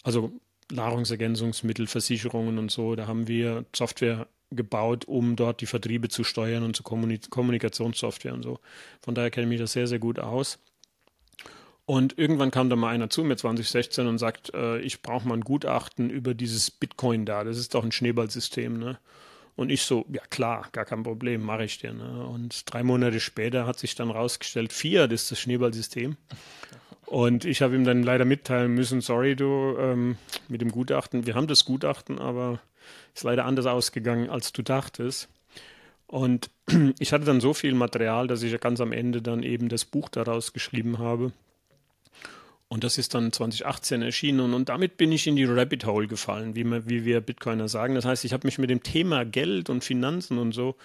[0.04, 0.32] Also
[0.72, 2.96] Nahrungsergänzungsmittel, Versicherungen und so.
[2.96, 8.36] Da haben wir Software gebaut, um dort die Vertriebe zu steuern und zu Kommunik Kommunikationssoftware
[8.36, 8.60] und so.
[9.02, 10.60] Von daher kenne ich mich das sehr, sehr gut aus.
[11.86, 15.36] Und irgendwann kam da mal einer zu mir 2016 und sagt, äh, ich brauche mal
[15.36, 17.44] ein Gutachten über dieses Bitcoin da.
[17.44, 19.00] Das ist doch ein Schneeballsystem, ne?
[19.56, 21.94] Und ich so, ja klar, gar kein Problem, mache ich dir.
[21.94, 22.26] Ne?
[22.26, 26.18] Und drei Monate später hat sich dann rausgestellt, Fiat ist das Schneeballsystem.
[27.06, 30.18] Und ich habe ihm dann leider mitteilen müssen, sorry du, ähm,
[30.48, 32.60] mit dem Gutachten, wir haben das Gutachten, aber
[33.14, 35.30] ist leider anders ausgegangen, als du dachtest.
[36.08, 36.50] Und
[37.00, 39.86] ich hatte dann so viel Material, dass ich ja ganz am Ende dann eben das
[39.86, 41.32] Buch daraus geschrieben habe.
[42.74, 46.55] Und das ist dann 2018 erschienen und, damit bin ich in die Rabbit Hole gefallen,
[46.55, 47.93] wie, man, wie wir Bitcoiner sagen.
[47.93, 50.76] Das heißt, ich habe mich mit dem Thema Geld und Finanzen und so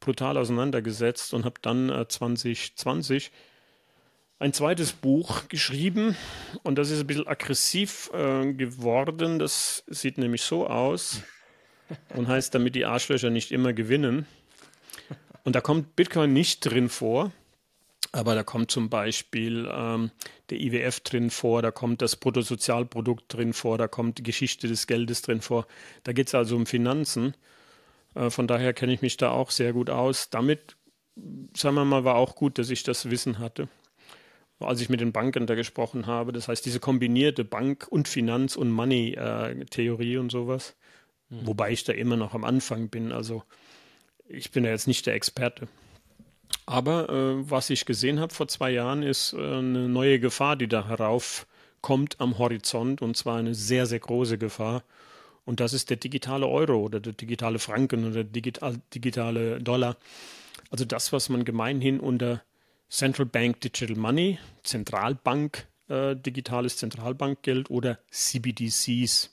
[0.00, 3.32] brutal auseinandergesetzt und habe dann äh, 2020
[4.38, 6.14] ein zweites Buch geschrieben
[6.62, 9.38] und das ist ein bisschen aggressiv äh, geworden.
[9.38, 11.22] Das sieht nämlich so aus
[12.14, 14.26] und heißt, damit die Arschlöcher nicht immer gewinnen.
[15.44, 17.32] Und da kommt Bitcoin nicht drin vor,
[18.12, 20.10] aber da kommt zum Beispiel ähm,
[20.50, 24.86] der IWF drin vor, da kommt das Bruttosozialprodukt drin vor, da kommt die Geschichte des
[24.86, 25.66] Geldes drin vor.
[26.02, 27.34] Da geht es also um Finanzen.
[28.14, 30.28] Äh, von daher kenne ich mich da auch sehr gut aus.
[30.30, 30.76] Damit,
[31.56, 33.68] sagen wir mal, war auch gut, dass ich das Wissen hatte,
[34.58, 36.32] als ich mit den Banken da gesprochen habe.
[36.32, 40.74] Das heißt, diese kombinierte Bank- und Finanz- und Money-Theorie und sowas.
[41.28, 41.46] Mhm.
[41.46, 43.12] Wobei ich da immer noch am Anfang bin.
[43.12, 43.44] Also
[44.26, 45.68] ich bin ja jetzt nicht der Experte.
[46.66, 50.68] Aber äh, was ich gesehen habe vor zwei Jahren, ist äh, eine neue Gefahr, die
[50.68, 53.02] da heraufkommt am Horizont.
[53.02, 54.82] Und zwar eine sehr, sehr große Gefahr.
[55.44, 59.96] Und das ist der digitale Euro oder der digitale Franken oder der digital, digitale Dollar.
[60.70, 62.42] Also das, was man gemeinhin unter
[62.88, 69.30] Central Bank Digital Money, Zentralbank, äh, digitales Zentralbankgeld oder CBDCs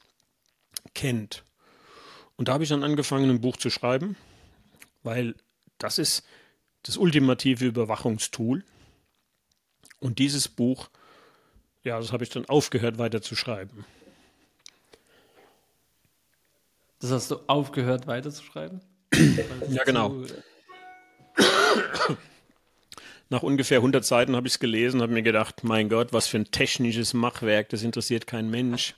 [0.94, 1.44] kennt.
[2.36, 4.16] Und da habe ich dann angefangen, ein Buch zu schreiben,
[5.04, 5.36] weil
[5.78, 6.24] das ist
[6.84, 8.64] das ultimative Überwachungstool.
[10.00, 10.90] Und dieses Buch,
[11.84, 13.86] ja, das habe ich dann aufgehört weiter zu schreiben.
[17.00, 18.82] Das hast du aufgehört weiterzuschreiben?
[19.70, 20.24] ja, genau.
[23.30, 26.38] Nach ungefähr 100 Seiten habe ich es gelesen, habe mir gedacht, mein Gott, was für
[26.38, 28.96] ein technisches Machwerk, das interessiert kein Mensch.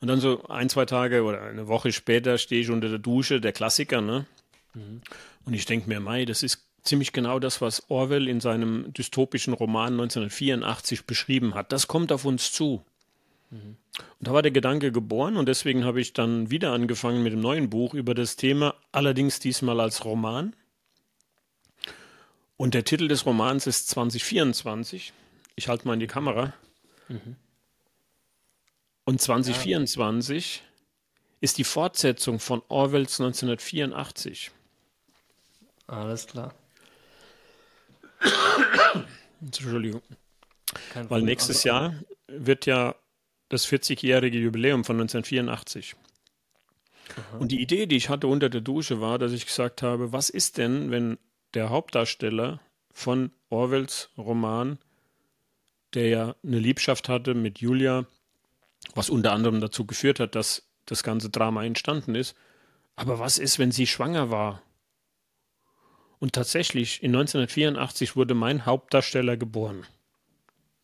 [0.00, 3.40] Und dann so ein, zwei Tage oder eine Woche später stehe ich unter der Dusche,
[3.40, 4.26] der Klassiker, ne?
[4.74, 5.00] Mhm.
[5.44, 9.54] Und ich denke mir, Mai, das ist ziemlich genau das, was Orwell in seinem dystopischen
[9.54, 11.72] Roman 1984 beschrieben hat.
[11.72, 12.84] Das kommt auf uns zu.
[13.50, 13.76] Mhm.
[14.18, 17.40] Und da war der Gedanke geboren und deswegen habe ich dann wieder angefangen mit dem
[17.40, 20.54] neuen Buch über das Thema, allerdings diesmal als Roman.
[22.56, 25.12] Und der Titel des Romans ist 2024.
[25.56, 26.52] Ich halte mal in die Kamera.
[27.08, 27.36] Mhm.
[29.04, 30.62] Und 2024 ja.
[31.40, 34.50] ist die Fortsetzung von Orwells 1984.
[35.86, 36.54] Alles klar.
[39.40, 40.02] Entschuldigung.
[41.08, 41.94] Weil nächstes Jahr
[42.26, 42.94] wird ja
[43.48, 45.94] das 40-jährige Jubiläum von 1984.
[47.10, 47.36] Aha.
[47.38, 50.30] Und die Idee, die ich hatte unter der Dusche, war, dass ich gesagt habe, was
[50.30, 51.18] ist denn, wenn
[51.52, 52.60] der Hauptdarsteller
[52.92, 54.78] von Orwells Roman,
[55.92, 58.06] der ja eine Liebschaft hatte mit Julia,
[58.94, 62.34] was unter anderem dazu geführt hat, dass das ganze Drama entstanden ist,
[62.96, 64.62] aber was ist, wenn sie schwanger war?
[66.18, 69.84] Und tatsächlich, in 1984 wurde mein Hauptdarsteller geboren.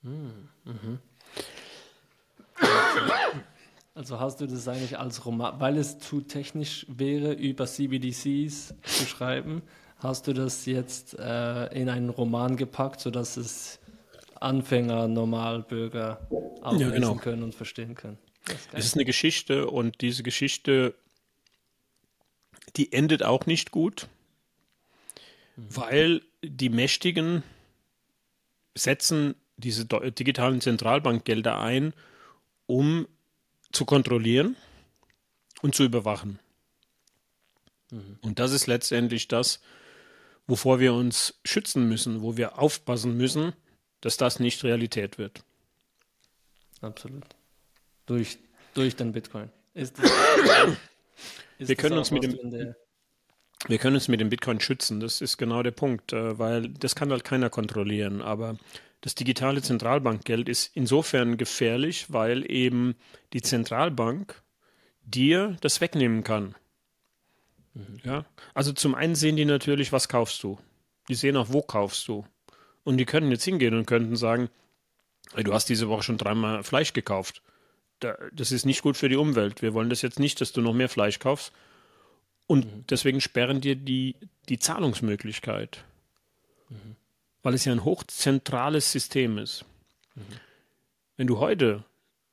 [0.02, 0.98] Hm, mhm.
[3.94, 9.06] Also hast du das eigentlich als Roman, weil es zu technisch wäre, über CBDCs zu
[9.06, 9.62] schreiben,
[9.98, 13.78] hast du das jetzt äh, in einen Roman gepackt, sodass es
[14.40, 16.26] Anfänger, Normalbürger
[16.62, 17.08] auch ja, genau.
[17.08, 18.18] lesen können und verstehen können.
[18.72, 20.94] Es ist eine Geschichte und diese Geschichte,
[22.76, 24.08] die endet auch nicht gut.
[25.68, 27.42] Weil die Mächtigen
[28.74, 31.92] setzen diese digitalen Zentralbankgelder ein,
[32.66, 33.06] um
[33.72, 34.56] zu kontrollieren
[35.62, 36.38] und zu überwachen.
[37.90, 38.18] Mhm.
[38.22, 39.60] Und das ist letztendlich das,
[40.46, 43.52] wovor wir uns schützen müssen, wo wir aufpassen müssen,
[44.00, 45.44] dass das nicht Realität wird.
[46.80, 47.24] Absolut.
[48.06, 48.38] Durch,
[48.74, 49.50] durch den Bitcoin.
[49.74, 50.10] Ist das,
[51.58, 52.74] ist wir können uns mit dem
[53.66, 55.00] wir können uns mit dem Bitcoin schützen.
[55.00, 58.22] Das ist genau der Punkt, äh, weil das kann halt keiner kontrollieren.
[58.22, 58.56] Aber
[59.00, 62.94] das digitale Zentralbankgeld ist insofern gefährlich, weil eben
[63.32, 64.42] die Zentralbank
[65.04, 66.54] dir das wegnehmen kann.
[67.74, 68.00] Mhm.
[68.04, 68.24] Ja?
[68.54, 70.58] Also zum einen sehen die natürlich, was kaufst du.
[71.08, 72.24] Die sehen auch, wo kaufst du.
[72.84, 74.48] Und die können jetzt hingehen und könnten sagen,
[75.36, 77.42] du hast diese Woche schon dreimal Fleisch gekauft.
[78.32, 79.60] Das ist nicht gut für die Umwelt.
[79.60, 81.52] Wir wollen das jetzt nicht, dass du noch mehr Fleisch kaufst.
[82.50, 82.84] Und mhm.
[82.90, 84.16] deswegen sperren dir die,
[84.48, 85.84] die Zahlungsmöglichkeit.
[86.68, 86.96] Mhm
[87.42, 89.64] weil es ja ein hochzentrales System ist.
[90.14, 90.22] Mhm.
[91.16, 91.84] Wenn du heute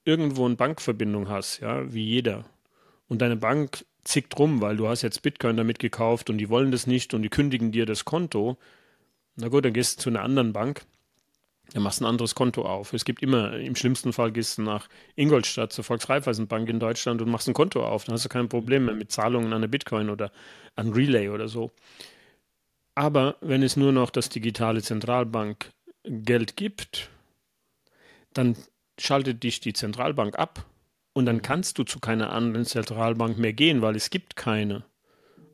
[0.05, 2.45] irgendwo eine Bankverbindung hast, ja, wie jeder,
[3.07, 6.71] und deine Bank zickt rum, weil du hast jetzt Bitcoin damit gekauft und die wollen
[6.71, 8.57] das nicht und die kündigen dir das Konto,
[9.35, 10.83] na gut, dann gehst du zu einer anderen Bank,
[11.73, 12.93] dann machst du ein anderes Konto auf.
[12.93, 17.29] Es gibt immer, im schlimmsten Fall gehst du nach Ingolstadt zur Volksreifeisenbank in Deutschland und
[17.29, 18.05] machst ein Konto auf.
[18.05, 20.31] Dann hast du kein Problem mehr mit Zahlungen an eine Bitcoin oder
[20.75, 21.71] an Relay oder so.
[22.95, 27.09] Aber wenn es nur noch das digitale Zentralbankgeld gibt,
[28.33, 28.55] dann
[28.97, 30.65] schaltet dich die Zentralbank ab
[31.13, 34.83] und dann kannst du zu keiner anderen Zentralbank mehr gehen, weil es gibt keine.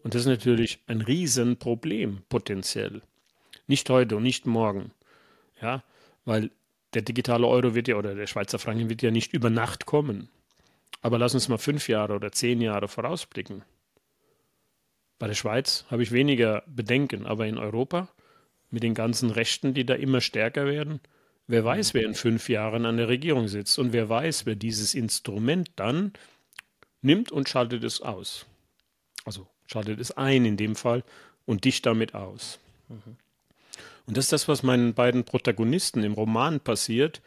[0.03, 3.01] Und das ist natürlich ein Riesenproblem potenziell.
[3.67, 4.91] Nicht heute und nicht morgen.
[5.61, 5.83] Ja,
[6.25, 6.51] weil
[6.93, 10.29] der digitale Euro wird ja oder der Schweizer Franken wird ja nicht über Nacht kommen.
[11.01, 13.63] Aber lass uns mal fünf Jahre oder zehn Jahre vorausblicken.
[15.19, 18.09] Bei der Schweiz habe ich weniger Bedenken, aber in Europa
[18.69, 20.99] mit den ganzen Rechten, die da immer stärker werden,
[21.47, 24.93] wer weiß, wer in fünf Jahren an der Regierung sitzt und wer weiß, wer dieses
[24.93, 26.13] Instrument dann
[27.01, 28.45] nimmt und schaltet es aus.
[29.25, 31.03] Also schaltet es ein in dem Fall
[31.45, 32.59] und dich damit aus.
[32.89, 33.17] Mhm.
[34.05, 37.21] Und das ist das, was meinen beiden Protagonisten im Roman passiert.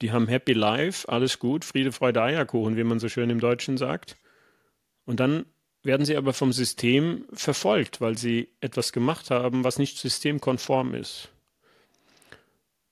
[0.00, 3.76] Die haben Happy Life, alles gut, Friede, Freude, Eierkuchen, wie man so schön im Deutschen
[3.76, 4.16] sagt.
[5.04, 5.46] Und dann
[5.82, 11.28] werden sie aber vom System verfolgt, weil sie etwas gemacht haben, was nicht systemkonform ist.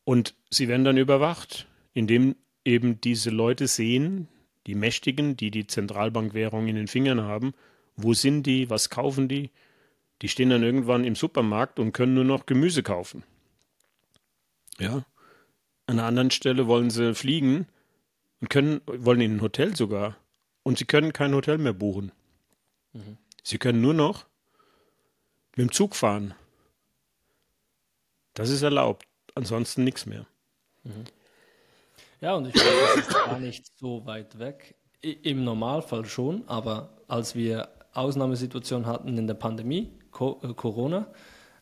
[0.04, 4.28] Und sie werden dann überwacht, indem eben diese Leute sehen,
[4.66, 7.54] die Mächtigen, die die Zentralbankwährung in den Fingern haben,
[7.96, 9.50] wo sind die, was kaufen die,
[10.22, 13.22] die stehen dann irgendwann im Supermarkt und können nur noch Gemüse kaufen.
[14.78, 15.04] Ja.
[15.86, 17.66] An einer anderen Stelle wollen sie fliegen
[18.40, 20.16] und können, wollen in ein Hotel sogar.
[20.62, 22.12] Und sie können kein Hotel mehr buchen.
[22.92, 23.16] Mhm.
[23.42, 24.26] Sie können nur noch
[25.56, 26.34] mit dem Zug fahren.
[28.34, 29.06] Das ist erlaubt.
[29.34, 30.26] Ansonsten nichts mehr.
[30.84, 31.04] Mhm.
[32.20, 34.74] Ja, und ich glaube, das ist gar nicht so weit weg.
[35.00, 41.06] Im Normalfall schon, aber als wir Ausnahmesituationen hatten in der Pandemie, äh, Corona,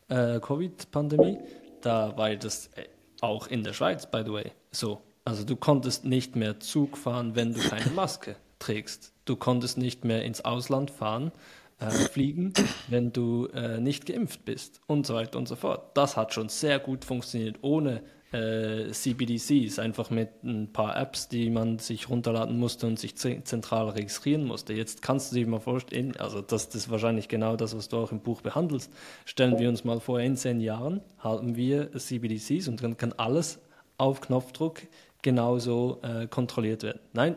[0.08, 1.38] äh, Covid-Pandemie,
[1.80, 2.84] da war das äh,
[3.20, 5.00] auch in der Schweiz, by the way, so.
[5.24, 9.12] Also du konntest nicht mehr Zug fahren, wenn du keine Maske trägst.
[9.26, 11.32] Du konntest nicht mehr ins Ausland fahren,
[11.80, 12.54] äh, fliegen,
[12.88, 15.96] wenn du äh, nicht geimpft bist und so weiter und so fort.
[15.96, 21.50] Das hat schon sehr gut funktioniert, ohne äh, CBDCs, einfach mit ein paar Apps, die
[21.50, 24.72] man sich runterladen musste und sich zentral registrieren musste.
[24.74, 27.96] Jetzt kannst du dir mal vorstellen, also das, das ist wahrscheinlich genau das, was du
[27.98, 28.92] auch im Buch behandelst.
[29.24, 33.60] Stellen wir uns mal vor, in zehn Jahren haben wir CBDCs und dann kann alles
[33.96, 34.82] auf Knopfdruck
[35.22, 37.00] genauso äh, kontrolliert werden.
[37.12, 37.36] Nein,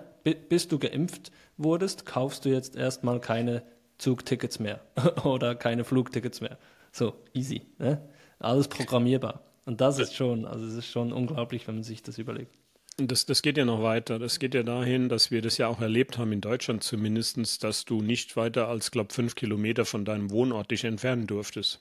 [0.50, 3.64] bis du geimpft wurdest, kaufst du jetzt erstmal keine
[3.98, 4.82] Zugtickets mehr
[5.24, 6.58] oder keine Flugtickets mehr.
[6.92, 7.62] So, easy.
[7.80, 8.02] Ne?
[8.40, 9.42] Alles programmierbar.
[9.72, 12.54] Und das ist schon, also es ist schon unglaublich, wenn man sich das überlegt.
[12.98, 14.20] Das, das geht ja noch weiter.
[14.20, 17.86] Das geht ja dahin, dass wir das ja auch erlebt haben, in Deutschland zumindest, dass
[17.86, 21.80] du nicht weiter als, glaube fünf Kilometer von deinem Wohnort dich entfernen durftest.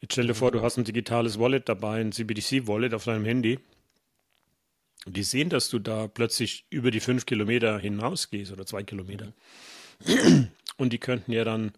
[0.00, 3.58] Jetzt stell dir vor, du hast ein digitales Wallet dabei, ein CBDC-Wallet auf deinem Handy.
[5.04, 9.34] Und die sehen, dass du da plötzlich über die fünf Kilometer hinausgehst oder zwei Kilometer.
[10.78, 11.72] Und die könnten ja dann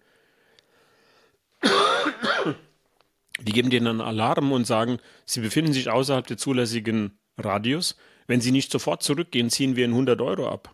[3.51, 7.97] die geben dir dann Alarm und sagen, sie befinden sich außerhalb der zulässigen Radius.
[8.29, 10.73] Wenn sie nicht sofort zurückgehen, ziehen wir ihnen 100 Euro ab.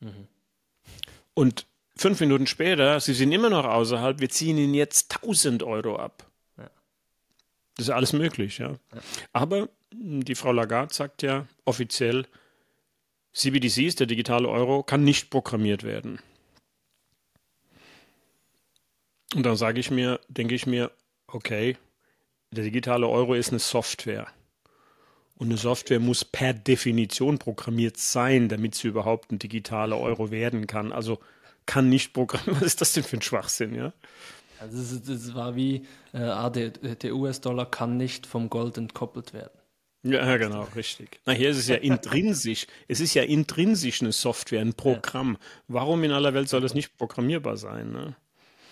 [0.00, 0.28] Mhm.
[1.32, 5.96] Und fünf Minuten später, sie sind immer noch außerhalb, wir ziehen ihnen jetzt 1000 Euro
[5.96, 6.30] ab.
[6.58, 6.70] Ja.
[7.76, 8.72] Das ist alles möglich, ja.
[8.72, 9.00] ja.
[9.32, 12.26] Aber die Frau Lagarde sagt ja offiziell,
[13.32, 16.18] CBDCs, der digitale Euro, kann nicht programmiert werden.
[19.34, 20.92] Und dann sage ich mir, denke ich mir,
[21.28, 21.78] okay,
[22.54, 24.26] der digitale Euro ist eine Software.
[25.36, 30.66] Und eine Software muss per Definition programmiert sein, damit sie überhaupt ein digitaler Euro werden
[30.66, 30.92] kann.
[30.92, 31.18] Also
[31.66, 32.56] kann nicht programmieren.
[32.60, 33.92] Was ist das denn für ein Schwachsinn, ja?
[34.60, 39.58] Also das, war wie, äh, ah, der, der US-Dollar kann nicht vom Gold entkoppelt werden.
[40.04, 41.20] Ja, genau, richtig.
[41.24, 42.66] Na, hier ist es ja intrinsisch.
[42.88, 45.38] Es ist ja intrinsisch eine Software, ein Programm.
[45.66, 47.90] Warum in aller Welt soll das nicht programmierbar sein?
[47.90, 48.14] Ne?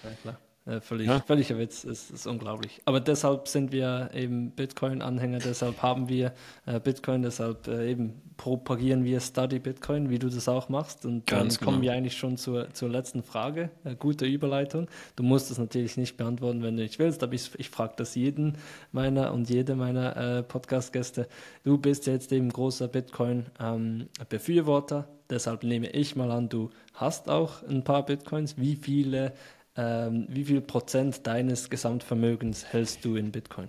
[0.05, 0.39] Ja, klar.
[0.65, 1.19] Äh, völlig, ja.
[1.21, 2.81] völliger Witz, ist, ist, unglaublich.
[2.85, 6.33] Aber deshalb sind wir eben Bitcoin-Anhänger, deshalb haben wir
[6.67, 11.05] äh, Bitcoin, deshalb äh, eben propagieren wir Study Bitcoin, wie du das auch machst.
[11.05, 11.91] Und dann Ganz kommen genau.
[11.91, 13.71] wir eigentlich schon zur, zur letzten Frage.
[13.83, 14.87] Äh, gute Überleitung.
[15.17, 18.15] Du musst es natürlich nicht beantworten, wenn du nicht willst, aber ich, ich frage das
[18.15, 18.57] jeden
[18.93, 21.27] meiner und jede meiner äh, Podcast-Gäste.
[21.65, 24.97] Du bist jetzt eben großer Bitcoin-Befürworter.
[24.97, 28.59] Ähm, deshalb nehme ich mal an, du hast auch ein paar Bitcoins.
[28.59, 29.33] Wie viele
[29.77, 33.69] ähm, wie viel Prozent deines Gesamtvermögens hältst du in Bitcoin?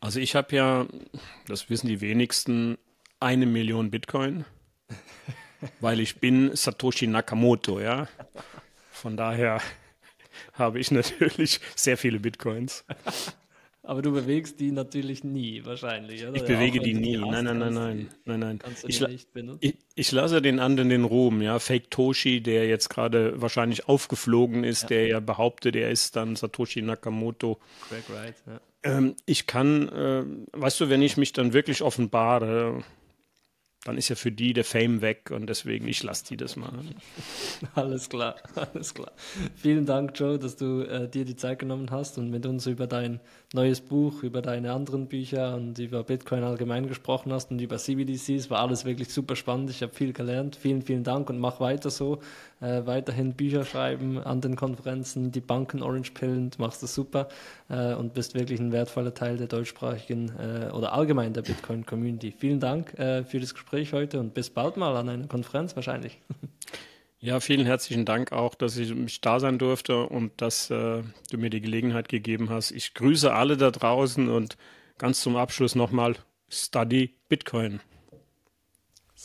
[0.00, 0.86] Also ich habe ja,
[1.48, 2.78] das wissen die wenigsten,
[3.18, 4.44] eine Million Bitcoin,
[5.80, 8.08] weil ich bin Satoshi Nakamoto, ja.
[8.92, 9.60] Von daher
[10.52, 12.84] habe ich natürlich sehr viele Bitcoins.
[13.86, 16.34] Aber du bewegst die natürlich nie, wahrscheinlich, oder?
[16.34, 17.16] Ich bewege die nie.
[17.18, 18.58] Nein, nein, nein, nein, nein, nein.
[18.88, 19.00] Ich,
[19.60, 21.60] ich, ich, lasse den anderen den Ruhm, ja.
[21.60, 24.88] Fake Toshi, der jetzt gerade wahrscheinlich aufgeflogen ist, ja.
[24.88, 27.60] der ja behauptet, er ist dann Satoshi Nakamoto.
[27.88, 28.60] Craig Wright, ja.
[28.82, 32.82] Ähm, ich kann, äh, weißt du, wenn ich mich dann wirklich offenbare,
[33.86, 36.96] dann ist ja für die der Fame weg und deswegen, ich lasse die das machen.
[37.74, 39.12] Alles klar, alles klar.
[39.54, 42.86] Vielen Dank, Joe, dass du äh, dir die Zeit genommen hast und mit uns über
[42.86, 43.20] dein
[43.52, 48.50] neues Buch, über deine anderen Bücher und über Bitcoin allgemein gesprochen hast und über CBDCs.
[48.50, 49.70] War alles wirklich super spannend.
[49.70, 50.56] Ich habe viel gelernt.
[50.56, 52.20] Vielen, vielen Dank und mach weiter so.
[52.60, 57.28] Äh, weiterhin Bücher schreiben an den Konferenzen, die Banken Orange Pillen, du machst das super
[57.68, 62.32] äh, und bist wirklich ein wertvoller Teil der deutschsprachigen äh, oder allgemein der Bitcoin Community.
[62.32, 66.18] Vielen Dank äh, für das Gespräch heute und bis bald mal an einer Konferenz wahrscheinlich.
[67.18, 71.38] Ja, vielen herzlichen Dank auch, dass ich mich da sein durfte und dass äh, du
[71.38, 72.70] mir die Gelegenheit gegeben hast.
[72.70, 74.56] Ich grüße alle da draußen und
[74.98, 76.16] ganz zum Abschluss nochmal
[76.48, 77.80] Study Bitcoin.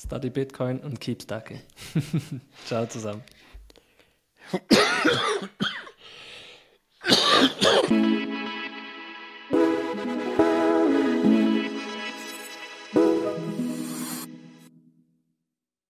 [0.03, 1.61] Study Bitcoin und keep stacking.
[2.65, 3.21] Ciao zusammen.